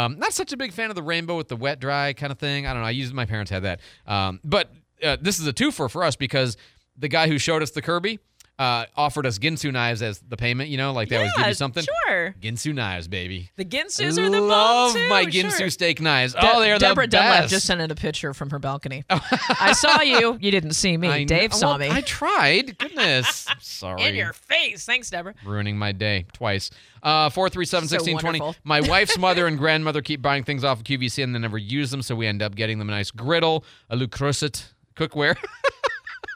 [0.05, 2.39] Um, not such a big fan of the rainbow with the wet dry kind of
[2.39, 2.65] thing.
[2.65, 2.87] I don't know.
[2.87, 3.81] I used my parents had that.
[4.07, 4.71] Um, but
[5.03, 6.55] uh, this is a twofer for us because
[6.97, 8.19] the guy who showed us the Kirby
[8.59, 10.69] uh, offered us Ginsu knives as the payment.
[10.69, 11.83] You know, like they always give you something.
[12.07, 12.35] Sure.
[12.41, 13.49] Ginsu knives, baby.
[13.55, 15.09] The Ginsus are the Love too.
[15.09, 15.43] my sure.
[15.49, 16.33] Ginsu steak knives.
[16.33, 17.51] De- oh, they're Deborah the Dunlap best.
[17.51, 19.05] just sent in a picture from her balcony.
[19.09, 20.37] I saw you.
[20.41, 21.07] You didn't see me.
[21.07, 21.89] I Dave know- saw well, me.
[21.89, 22.77] I tried.
[22.77, 23.47] Goodness.
[23.59, 24.03] Sorry.
[24.03, 24.85] in your face.
[24.85, 25.33] Thanks, Deborah.
[25.45, 26.69] ruining my day twice.
[27.01, 28.39] Uh, 437 So 1620.
[28.41, 28.61] wonderful.
[28.65, 31.91] My wife's mother and grandmother keep buying things off of QVC and they never use
[31.91, 34.65] them, so we end up getting them a nice griddle, a Le Creuset
[34.97, 35.37] cookware.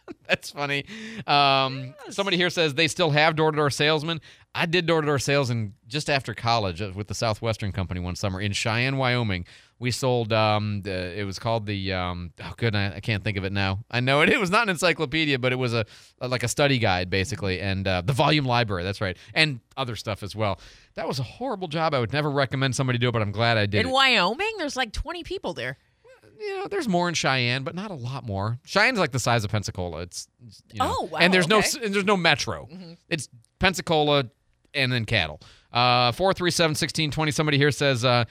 [0.27, 0.85] That's funny.
[1.27, 4.21] Um, Somebody here says they still have door to door salesmen.
[4.55, 7.99] I did door to door sales in just after college uh, with the Southwestern Company
[7.99, 9.45] one summer in Cheyenne, Wyoming.
[9.79, 13.37] We sold um the, it was called the um oh good I, I can't think
[13.37, 13.83] of it now.
[13.91, 15.85] I know it it was not an encyclopedia but it was a,
[16.21, 19.95] a- like a study guide basically and uh, the volume library that's right and other
[19.95, 20.59] stuff as well.
[20.95, 21.93] That was a horrible job.
[21.93, 23.81] I would never recommend somebody do it but I'm glad I did.
[23.81, 23.91] In it.
[23.91, 25.77] Wyoming, there's like 20 people there.
[26.39, 28.59] You know, there's more in Cheyenne, but not a lot more.
[28.65, 30.01] Cheyenne's like the size of Pensacola.
[30.01, 30.27] It's
[30.71, 31.67] you know, Oh, wow, and there's no okay.
[31.67, 32.67] s- and there's no metro.
[33.09, 33.29] It's
[33.59, 34.25] Pensacola
[34.73, 35.39] and then cattle.
[35.71, 37.31] Uh, four three seven sixteen twenty.
[37.31, 38.03] Somebody here says.
[38.05, 38.25] Uh,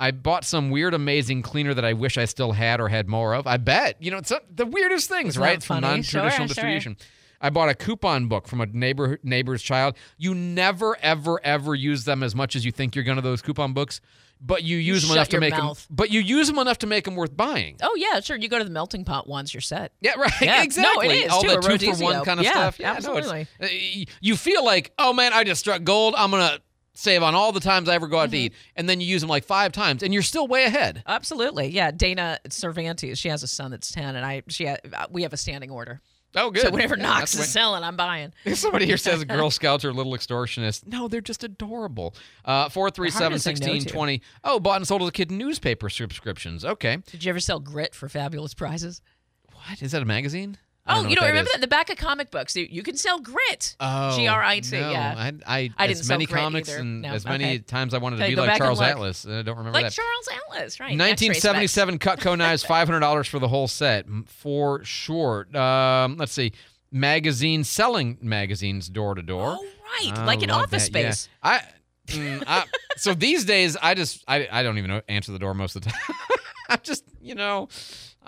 [0.00, 3.34] I bought some weird, amazing cleaner that I wish I still had or had more
[3.34, 3.48] of.
[3.48, 3.96] I bet.
[4.00, 5.58] You know, it's uh, the weirdest things, Isn't right?
[5.58, 6.46] that From non-traditional Sure, sure.
[6.46, 6.96] distribution.
[7.40, 9.96] I bought a coupon book from a neighbor neighbor's child.
[10.16, 13.22] You never, ever, ever use them as much as you think you're gonna.
[13.22, 14.00] Those coupon books,
[14.40, 15.86] but you use them enough to make mouth.
[15.86, 15.96] them.
[15.96, 17.76] But you use them enough to make them worth buying.
[17.82, 18.36] Oh, yeah, sure.
[18.36, 19.92] You go to the melting pot once, you're set.
[20.00, 20.32] Yeah, right.
[20.40, 20.62] Yeah.
[20.62, 21.08] Exactly.
[21.08, 22.78] No, it is, All too, the two for one kind of Yeah, stuff.
[22.80, 23.42] Yeah, absolutely.
[23.60, 26.14] uh, y- you feel like, oh man, I just struck gold.
[26.16, 26.58] I'm gonna
[26.94, 28.46] save on all the times I ever go out to Mm-hmm.
[28.46, 31.02] eat, and then you use them like five times, and you're still way ahead.
[31.06, 31.68] Absolutely.
[31.68, 31.90] Yeah.
[31.92, 35.32] Dana Cervantes, she has a son that's 10, and I she ha- uh, we have
[35.32, 36.00] a standing order.
[36.34, 36.62] Oh, good.
[36.62, 38.32] So whenever Yeah, Knox is when- selling, I'm buying.
[38.44, 40.86] If Somebody here says Girl Scouts are little extortionists.
[40.86, 42.14] No, they're just adorable.
[42.44, 44.22] Uh, four three seven no twenty.
[44.44, 46.64] Oh, bought and sold as a kid newspaper subscriptions.
[46.64, 46.98] Okay.
[47.06, 49.00] Did you ever sell grit for fabulous prizes?
[49.54, 50.58] What is that a magazine?
[50.88, 51.60] Oh, you don't remember that?
[51.60, 52.56] The back of comic books.
[52.56, 53.76] You, you can sell grit.
[53.80, 54.80] Oh, G R I T.
[54.80, 54.90] no.
[54.90, 55.14] Yeah.
[55.16, 56.80] I, I, I didn't sell many comics either.
[56.80, 57.58] and No, as many okay.
[57.58, 58.80] times I wanted to Okay, be like Charles.
[58.80, 59.26] Atlas.
[59.26, 59.92] I don't remember Like that.
[59.92, 60.92] Charles Atlas, right?
[60.98, 61.44] X-ray specs.
[61.44, 65.46] 1977 Cutco knives, five hundred dollars for the whole set for sure.
[65.56, 66.52] Um, let's see,
[66.90, 69.56] magazine selling magazines door to door.
[69.58, 69.66] Oh,
[70.02, 71.10] right, I like in Office that, yeah.
[71.10, 71.28] Space.
[71.42, 71.60] I,
[72.06, 72.64] mm, I
[72.96, 75.90] so these days I just I, I don't even answer the door most of the
[75.90, 76.00] time.
[76.70, 77.68] I'm just you know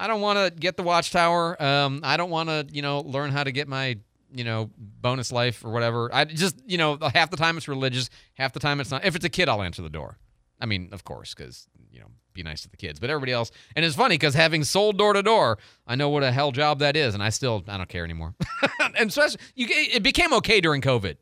[0.01, 1.63] I don't want to get the watchtower.
[1.63, 3.99] Um, I don't want to you know learn how to get my
[4.33, 6.11] you know bonus life or whatever.
[6.13, 9.05] I just you know half the time it's religious, half the time it's not.
[9.05, 10.19] If it's a kid, I'll answer the door.
[10.61, 12.99] I mean, of course, because you know, be nice to the kids.
[12.99, 16.23] But everybody else, and it's funny because having sold door to door, I know what
[16.23, 18.35] a hell job that is, and I still I don't care anymore.
[18.81, 21.17] and especially, you, it became okay during COVID.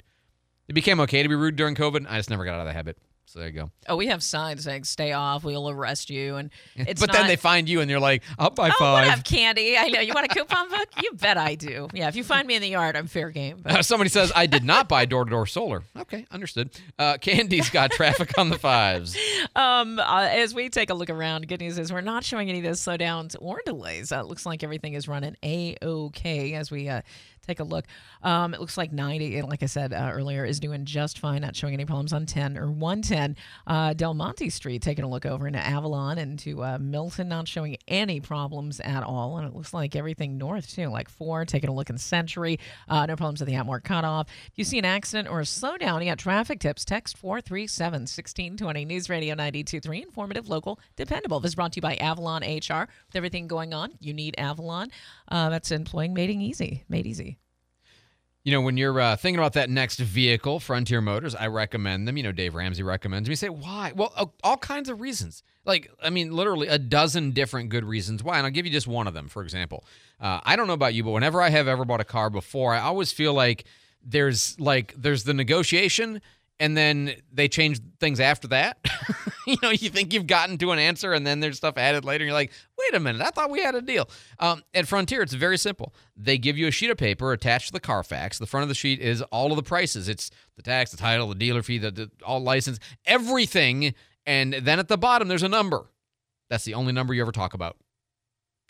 [0.68, 2.06] It became okay to be rude during COVID.
[2.08, 2.98] I just never got out of the habit.
[3.28, 3.70] So there you go.
[3.86, 5.44] Oh, we have signs saying "Stay off.
[5.44, 8.56] We'll arrest you." And it's but not, then they find you, and you're like, up
[8.56, 9.76] by Oh, I have candy.
[9.76, 10.00] I know.
[10.00, 10.88] You want a coupon book?
[11.02, 11.88] You bet I do.
[11.92, 13.60] Yeah, if you find me in the yard, I'm fair game.
[13.62, 15.82] But Uh, Somebody says I did not buy door to door solar.
[15.98, 16.70] Okay, understood.
[16.98, 19.14] Uh, Candy's got traffic on the fives.
[19.56, 22.60] um, uh, as we take a look around, good news is we're not showing any
[22.60, 24.10] of those slowdowns or delays.
[24.10, 27.02] Uh, it looks like everything is running a okay as we uh,
[27.48, 27.86] take a look.
[28.22, 31.40] Um, it looks like 90, and like I said uh, earlier, is doing just fine,
[31.40, 33.36] not showing any problems on 10 or 110.
[33.66, 37.48] Uh, Del Monte Street, taking a look over into Avalon and to uh, Milton, not
[37.48, 39.38] showing any problems at all.
[39.38, 42.58] And it looks like everything north, too, like 4, taking a look in Century.
[42.88, 44.28] Uh, no problems at the Atmore cutoff.
[44.46, 48.84] If you see an accident or a slowdown, you got traffic tips, text 437 1620.
[48.84, 51.40] News Radio 923, informative, local, dependable.
[51.40, 52.88] This is brought to you by Avalon HR.
[53.06, 54.90] With everything going on, you need Avalon.
[55.28, 57.38] Uh, that's employing mating easy, made easy.
[58.44, 62.16] You know, when you're uh, thinking about that next vehicle, Frontier Motors, I recommend them.
[62.16, 63.34] You know, Dave Ramsey recommends me.
[63.34, 63.92] Say, why?
[63.94, 65.42] Well, all kinds of reasons.
[65.66, 68.38] Like, I mean, literally a dozen different good reasons why.
[68.38, 69.84] And I'll give you just one of them, for example.
[70.18, 72.72] Uh, I don't know about you, but whenever I have ever bought a car before,
[72.72, 73.64] I always feel like
[74.02, 76.22] there's like there's the negotiation
[76.60, 78.78] and then they change things after that.
[79.46, 82.24] you know, you think you've gotten to an answer and then there's stuff added later.
[82.24, 84.08] And you're like, wait a minute, I thought we had a deal.
[84.40, 85.94] Um, at Frontier, it's very simple.
[86.16, 88.38] They give you a sheet of paper attached to the Carfax.
[88.38, 90.08] The front of the sheet is all of the prices.
[90.08, 93.94] It's the tax, the title, the dealer fee, the, the all license, everything.
[94.26, 95.90] And then at the bottom, there's a number.
[96.50, 97.76] That's the only number you ever talk about.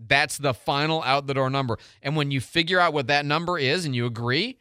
[0.00, 1.78] That's the final out the door number.
[2.02, 4.58] And when you figure out what that number is and you agree,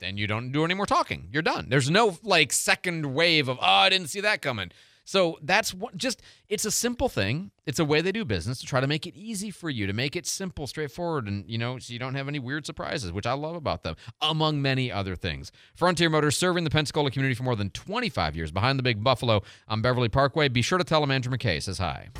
[0.00, 1.28] then you don't do any more talking.
[1.32, 1.66] You're done.
[1.68, 4.70] There's no like second wave of, oh, I didn't see that coming.
[5.04, 7.50] So that's what just it's a simple thing.
[7.66, 9.92] It's a way they do business to try to make it easy for you, to
[9.92, 13.26] make it simple, straightforward, and you know, so you don't have any weird surprises, which
[13.26, 15.50] I love about them, among many other things.
[15.74, 19.42] Frontier Motors serving the Pensacola community for more than 25 years behind the big Buffalo
[19.66, 20.48] on Beverly Parkway.
[20.48, 22.10] Be sure to tell them Andrew McKay says hi.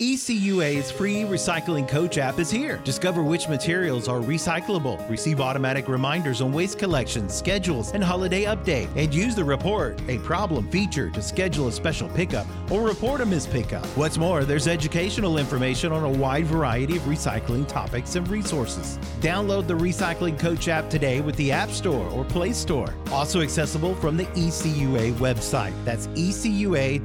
[0.00, 2.78] ECUA's free recycling coach app is here.
[2.78, 8.88] Discover which materials are recyclable, receive automatic reminders on waste collection, schedules, and holiday update,
[8.96, 13.26] and use the report a problem feature to schedule a special pickup or report a
[13.26, 13.86] missed pickup.
[13.96, 18.98] What's more, there's educational information on a wide variety of recycling topics and resources.
[19.20, 22.92] Download the Recycling Coach app today with the App Store or Play Store.
[23.12, 25.72] Also accessible from the ECUA website.
[25.84, 27.04] That's ecua.fl.gov.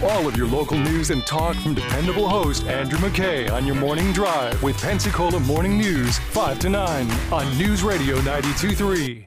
[0.00, 4.12] All of your local news and talk from dependable host Andrew McKay on your morning
[4.12, 9.26] drive with Pensacola Morning News, 5 to 9 on News Radio 92.3.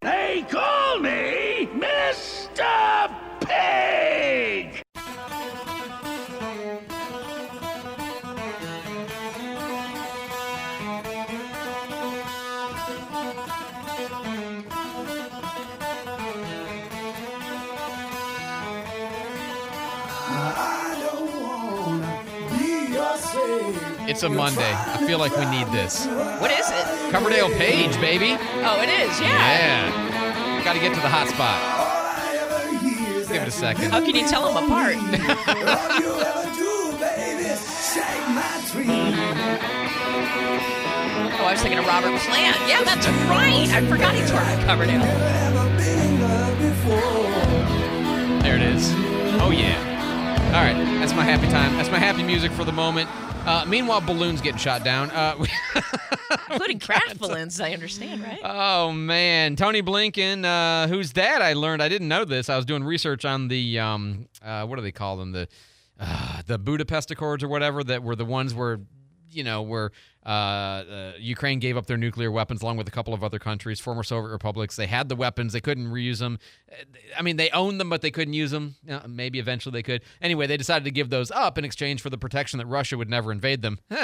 [0.00, 2.87] They call me Mr.
[24.08, 24.72] It's a Monday.
[24.72, 26.06] I feel like we need this.
[26.40, 27.12] What is it?
[27.12, 28.38] Coverdale Page, baby.
[28.64, 29.36] Oh, it is, yeah.
[29.36, 30.64] Yeah.
[30.64, 31.60] Got to get to the hot spot.
[33.28, 33.90] Give it a second.
[33.90, 34.96] How can you tell them apart?
[41.40, 42.56] Oh, I was thinking of Robert Plant.
[42.68, 43.68] Yeah, that's right.
[43.70, 45.00] I forgot he's from Coverdale.
[48.42, 48.92] There it is.
[49.40, 49.76] Oh, yeah.
[50.54, 50.76] All right.
[50.98, 51.76] That's my happy time.
[51.76, 53.08] That's my happy music for the moment.
[53.48, 55.10] Uh, meanwhile, balloons getting shot down.
[55.10, 55.42] Uh,
[56.50, 58.38] Including craft balloons, I understand, right?
[58.44, 62.50] Oh man, Tony Blinken, uh, whose dad I learned I didn't know this.
[62.50, 65.48] I was doing research on the um, uh, what do they call them the
[65.98, 68.80] uh, the Budapest Accords or whatever that were the ones where
[69.30, 69.90] you know where
[70.24, 73.80] uh, uh, Ukraine gave up their nuclear weapons along with a couple of other countries,
[73.80, 74.76] former Soviet republics.
[74.76, 76.38] They had the weapons, they couldn't reuse them.
[77.16, 78.76] I mean, they owned them, but they couldn't use them.
[78.88, 80.02] Uh, maybe eventually they could.
[80.20, 83.08] Anyway, they decided to give those up in exchange for the protection that Russia would
[83.08, 83.78] never invade them.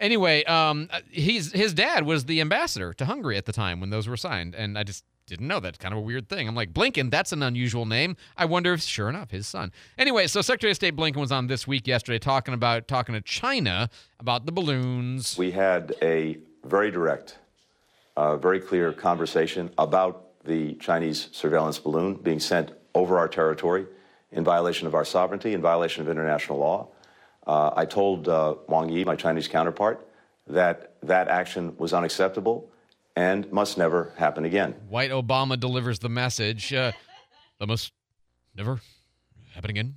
[0.00, 4.08] anyway, um, he's his dad was the ambassador to Hungary at the time when those
[4.08, 6.48] were signed, and I just didn't know That's Kind of a weird thing.
[6.48, 7.10] I'm like Blinken.
[7.10, 8.16] That's an unusual name.
[8.36, 9.72] I wonder if, sure enough, his son.
[9.96, 13.20] Anyway, so Secretary of State Blinken was on this week yesterday talking about talking to
[13.20, 15.36] China about the balloons.
[15.38, 17.38] We had a very direct,
[18.16, 23.86] uh, very clear conversation about the Chinese surveillance balloon being sent over our territory
[24.32, 26.88] in violation of our sovereignty, in violation of international law.
[27.46, 30.06] Uh, I told uh, Wang Yi, my Chinese counterpart,
[30.46, 32.70] that that action was unacceptable
[33.18, 34.76] and must never happen again.
[34.88, 36.72] White Obama delivers the message.
[36.72, 36.92] Uh,
[37.58, 37.92] that must
[38.54, 38.80] never
[39.54, 39.96] happen again.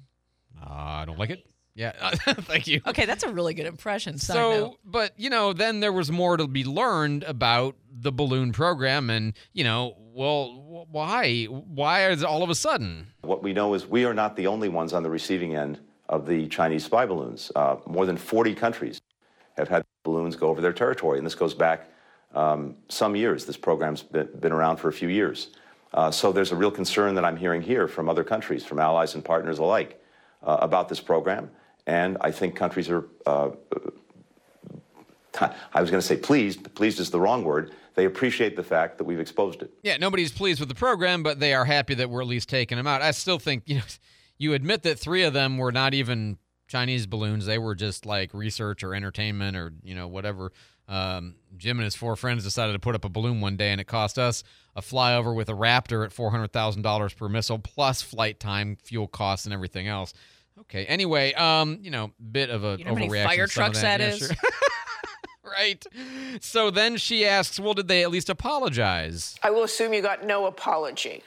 [0.59, 1.45] Uh, I don't like it.
[1.75, 1.91] Yeah,
[2.25, 2.81] thank you.
[2.87, 4.17] Okay, that's a really good impression.
[4.17, 4.77] Side So, note.
[4.83, 9.33] but you know, then there was more to be learned about the balloon program, and
[9.53, 11.45] you know, well, why?
[11.45, 13.07] Why is it all of a sudden?
[13.21, 16.25] What we know is we are not the only ones on the receiving end of
[16.25, 17.51] the Chinese spy balloons.
[17.55, 18.99] Uh, more than 40 countries
[19.57, 21.87] have had balloons go over their territory, and this goes back
[22.33, 23.45] um, some years.
[23.45, 25.49] This program's been, around for a few years.
[25.93, 29.15] Uh, so there's a real concern that I'm hearing here from other countries, from allies
[29.15, 30.01] and partners alike,
[30.43, 31.49] uh, about this program.
[31.87, 33.49] And I think countries are, uh,
[35.73, 37.73] I was going to say pleased, but pleased is the wrong word.
[37.95, 39.73] They appreciate the fact that we've exposed it.
[39.83, 42.77] Yeah, nobody's pleased with the program, but they are happy that we're at least taking
[42.77, 43.01] them out.
[43.01, 43.81] I still think you know,
[44.37, 48.33] you admit that three of them were not even Chinese balloons; they were just like
[48.33, 50.53] research or entertainment or you know whatever.
[50.91, 53.79] Um, Jim and his four friends decided to put up a balloon one day, and
[53.79, 54.43] it cost us
[54.75, 58.75] a flyover with a Raptor at four hundred thousand dollars per missile, plus flight time,
[58.83, 60.13] fuel costs, and everything else.
[60.59, 60.85] Okay.
[60.85, 63.23] Anyway, um, you know, bit of a You know overreaction.
[63.23, 64.35] fire to some trucks that, that Yeah, sure.
[65.43, 65.85] right.
[66.41, 70.25] So then she asks, "Well, did they at least apologize?" I will assume you got
[70.25, 71.23] no apology.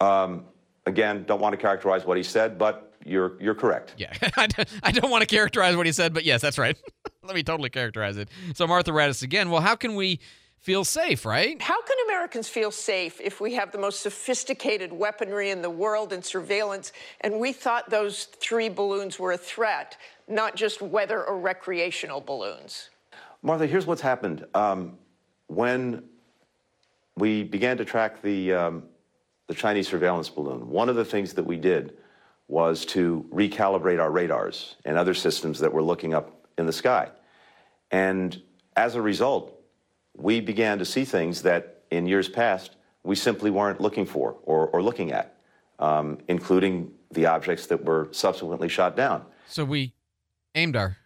[0.00, 0.44] Um,
[0.86, 3.94] again, don't want to characterize what he said, but you're you're correct.
[3.96, 6.76] Yeah, I don't- I don't want to characterize what he said, but yes, that's right.
[7.26, 8.28] Let me totally characterize it.
[8.54, 9.50] So Martha Raddatz again.
[9.50, 10.20] Well, how can we
[10.58, 11.60] feel safe, right?
[11.62, 16.12] How can Americans feel safe if we have the most sophisticated weaponry in the world
[16.12, 19.96] and surveillance, and we thought those three balloons were a threat,
[20.26, 22.90] not just weather or recreational balloons?
[23.42, 24.44] Martha, here's what's happened.
[24.54, 24.98] Um,
[25.46, 26.02] when
[27.16, 28.82] we began to track the, um,
[29.46, 31.96] the Chinese surveillance balloon, one of the things that we did
[32.48, 37.08] was to recalibrate our radars and other systems that were looking up in the sky.
[37.90, 38.40] And
[38.76, 39.60] as a result,
[40.16, 44.68] we began to see things that in years past we simply weren't looking for or,
[44.68, 45.38] or looking at,
[45.78, 49.24] um, including the objects that were subsequently shot down.
[49.46, 49.94] So we
[50.54, 50.96] aimed our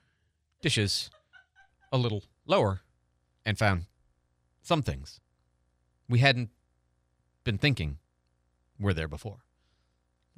[0.63, 1.11] dishes
[1.93, 2.81] a little lower
[3.45, 3.87] and found
[4.63, 5.21] some things
[6.11, 6.51] we hadn't
[7.45, 7.99] been thinking
[8.79, 9.39] were there before.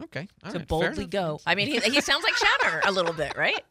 [0.03, 0.29] Okay.
[0.45, 1.41] all to right, boldly go.
[1.47, 3.65] I mean, he, he sounds like Shatner a little bit, right?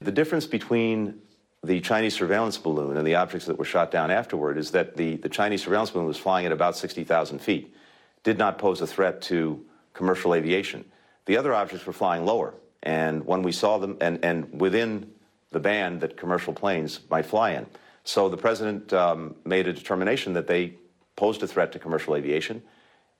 [0.00, 1.20] The difference between
[1.66, 5.16] the Chinese surveillance balloon and the objects that were shot down afterward is that the,
[5.16, 7.74] the Chinese surveillance balloon was flying at about 60,000 feet,
[8.22, 10.84] did not pose a threat to commercial aviation.
[11.26, 15.10] The other objects were flying lower, and when we saw them, and, and within
[15.52, 17.66] the band that commercial planes might fly in.
[18.02, 20.74] So the president um, made a determination that they
[21.16, 22.62] posed a threat to commercial aviation,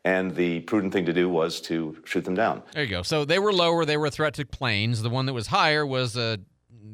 [0.05, 2.63] and the prudent thing to do was to shoot them down.
[2.75, 3.03] There you go.
[3.03, 3.87] So they were lower.
[3.87, 5.01] They were a threat to planes.
[5.01, 6.41] The one that was higher was a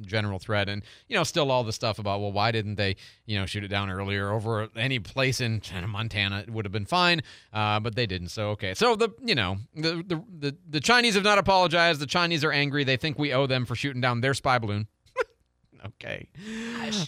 [0.03, 0.69] general threat.
[0.69, 3.65] And, you know, still all the stuff about, well, why didn't they, you know, shoot
[3.65, 6.41] it down earlier over any place in Montana?
[6.41, 7.23] It would have been fine,
[7.53, 8.29] uh, but they didn't.
[8.29, 8.75] So, okay.
[8.75, 12.01] So the, you know, the, the, the, the Chinese have not apologized.
[12.01, 12.85] The Chinese are angry.
[12.85, 14.89] They think we owe them for shooting down their spy balloon.
[15.87, 16.29] Okay.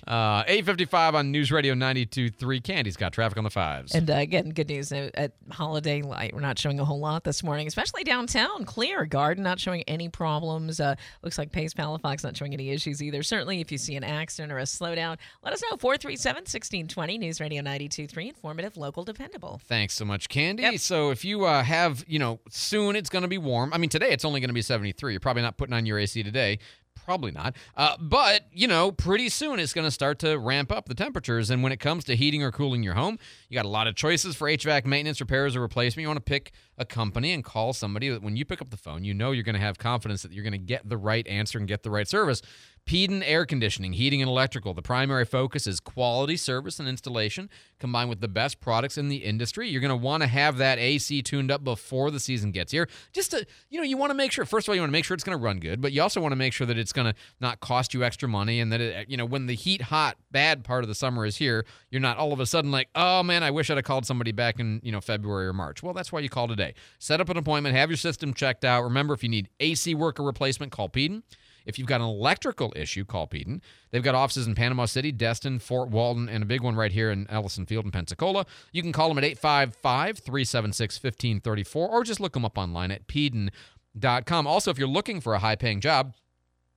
[0.07, 2.63] Uh, 855 on News Radio 92.3.
[2.63, 3.95] Candy's got traffic on the fives.
[3.95, 6.35] And uh, again, good news uh, at Holiday Light.
[6.35, 8.65] We're not showing a whole lot this morning, especially downtown.
[8.65, 10.81] Clear Garden not showing any problems.
[10.81, 13.23] Uh, looks like Pace Palafox not showing any issues either.
[13.23, 15.77] Certainly, if you see an accident or a slowdown, let us know.
[15.77, 18.29] 437 1620 News Radio 92.3.
[18.29, 19.61] Informative, local, dependable.
[19.65, 20.77] Thanks so much, Candy.
[20.79, 23.73] So if you uh, have, you know, soon it's going to be warm.
[23.73, 25.13] I mean, today it's only going to be 73.
[25.13, 26.59] You're probably not putting on your AC today.
[27.05, 27.57] Probably not.
[27.77, 31.51] Uh, but, you know, pretty soon it's going to start to ramp up the temperatures.
[31.51, 33.97] And when it comes to heating or cooling your home, you got a lot of
[33.97, 36.03] choices for HVAC maintenance, repairs, or replacement.
[36.03, 38.77] You want to pick a company and call somebody that when you pick up the
[38.77, 41.27] phone, you know you're going to have confidence that you're going to get the right
[41.27, 42.41] answer and get the right service.
[42.85, 44.75] Peden Air Conditioning, Heating and Electrical.
[44.75, 47.49] The primary focus is quality service and installation
[47.79, 49.69] combined with the best products in the industry.
[49.69, 52.89] You're going to want to have that AC tuned up before the season gets here.
[53.13, 54.93] Just to, you know, you want to make sure, first of all, you want to
[54.93, 56.77] make sure it's going to run good, but you also want to make sure that
[56.77, 59.55] it's going to not cost you extra money and that, it, you know, when the
[59.55, 62.71] heat, hot, bad part of the summer is here, you're not all of a sudden
[62.71, 65.53] like, oh man, I wish I'd have called somebody back in, you know, February or
[65.53, 65.83] March.
[65.83, 66.75] Well, that's why you call today.
[66.99, 68.83] Set up an appointment, have your system checked out.
[68.85, 71.23] Remember, if you need AC work or replacement, call Peden.
[71.67, 73.63] If you've got an electrical issue, call Peden.
[73.91, 77.11] They've got offices in Panama City, Destin, Fort Walton, and a big one right here
[77.11, 78.47] in Ellyson Field in Pensacola.
[78.73, 83.07] You can call them at 855 376 1534 or just look them up online at
[83.07, 84.47] peden.com.
[84.47, 86.15] Also, if you're looking for a high paying job,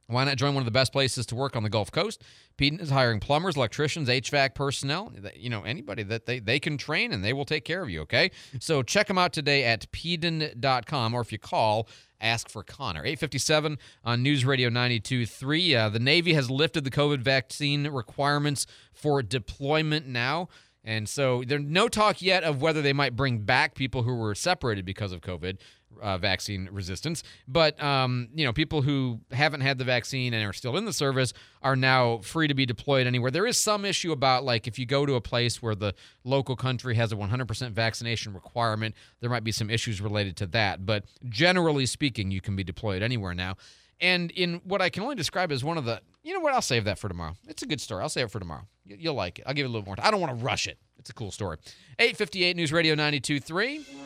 [0.08, 2.24] why not join one of the best places to work on the Gulf Coast?
[2.58, 7.12] Peden is hiring plumbers, electricians, HVAC personnel, you know, anybody that they, they can train
[7.12, 8.32] and they will take care of you, okay?
[8.60, 11.88] So check them out today at peden.com or if you call,
[12.22, 13.02] ask for Connor.
[13.02, 15.76] 857 on News Radio 92.3.
[15.76, 20.50] Uh, the Navy has lifted the COVID vaccine requirements for deployment now.
[20.84, 24.36] And so there's no talk yet of whether they might bring back people who were
[24.36, 25.58] separated because of COVID
[26.02, 27.24] uh, vaccine resistance.
[27.48, 30.94] But um, you know, people who haven't had the vaccine and are still in the
[30.94, 33.32] service are now free to be deployed anywhere.
[33.32, 35.94] There is some issue about like if you go to a place where the
[36.24, 40.86] local country has a 100% vaccination requirement, there might be some issues related to that.
[40.86, 43.56] But generally speaking, you can be deployed anywhere now.
[44.02, 46.62] And in what I can only describe as one of the, you know what, I'll
[46.62, 47.34] save that for tomorrow.
[47.48, 48.02] It's a good story.
[48.04, 48.68] I'll save it for tomorrow.
[48.86, 49.46] You- You'll like it.
[49.48, 50.06] I'll give it a little more time.
[50.06, 50.78] I don't want to rush it.
[51.00, 51.58] It's a cool story.
[52.00, 54.05] 858 News Radio 92.3.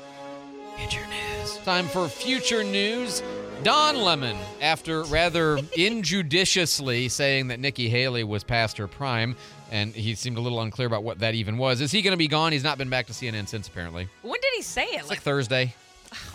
[0.80, 1.58] Future news.
[1.58, 3.22] Time for future news.
[3.64, 9.36] Don Lemon, after rather injudiciously saying that Nikki Haley was past her prime,
[9.72, 11.82] and he seemed a little unclear about what that even was.
[11.82, 12.54] Is he going to be gone?
[12.54, 14.08] He's not been back to CNN since, apparently.
[14.22, 15.02] When did he say it?
[15.02, 15.76] It's like Thursday.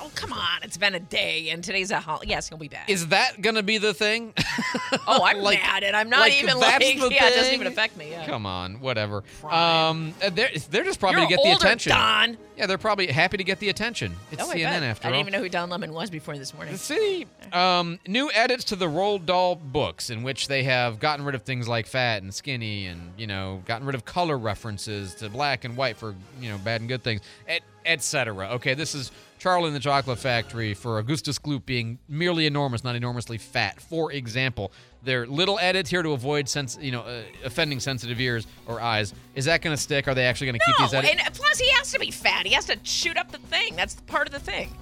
[0.00, 0.62] Oh, come on.
[0.62, 2.30] It's been a day, and today's a holiday.
[2.30, 2.88] Yes, he'll be back.
[2.90, 4.32] Is that going to be the thing?
[5.06, 7.96] oh, I'm Like- mad, and I'm not like, even like, yeah, it doesn't even affect
[7.96, 8.10] me.
[8.10, 8.26] Yeah.
[8.26, 9.24] Come on, whatever.
[9.48, 11.90] Um, uh, they're they're just probably You're to get the attention.
[11.92, 12.36] Don.
[12.56, 14.14] Yeah, they're probably happy to get the attention.
[14.30, 15.16] It's Oh, I CNN after I all.
[15.16, 16.76] didn't even know who Don Lemon was before this morning.
[16.76, 21.34] See, um, new edits to the Roald Dahl books, in which they have gotten rid
[21.34, 25.28] of things like fat and skinny, and you know, gotten rid of color references to
[25.28, 28.48] black and white for you know bad and good things, et, et cetera.
[28.50, 29.10] Okay, this is
[29.44, 33.78] Charlie and the chocolate factory for Augustus Gloop being merely enormous, not enormously fat.
[33.78, 34.72] For example,
[35.02, 39.12] their little edits here to avoid sense, you know, uh, offending sensitive ears or eyes.
[39.34, 40.08] Is that going to stick?
[40.08, 41.22] Are they actually going to keep these edits?
[41.22, 42.46] and plus he has to be fat.
[42.46, 43.76] He has to shoot up the thing.
[43.76, 44.74] That's part of the thing.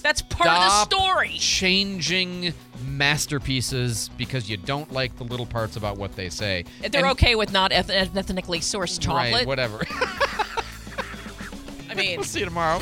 [0.00, 1.32] That's part Stop of the story.
[1.36, 2.54] Changing
[2.86, 6.64] masterpieces because you don't like the little parts about what they say.
[6.80, 9.34] They're And- okay with not eth- ethnically sourced chocolate.
[9.34, 9.84] Right, whatever.
[11.96, 12.80] I mean, see you tomorrow.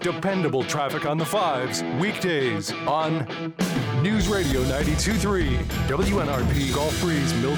[0.00, 3.26] Dependable traffic on the fives, weekdays on
[4.02, 5.56] News Radio 92.3,
[5.86, 7.50] WNRP Gulf Breeze, Milton.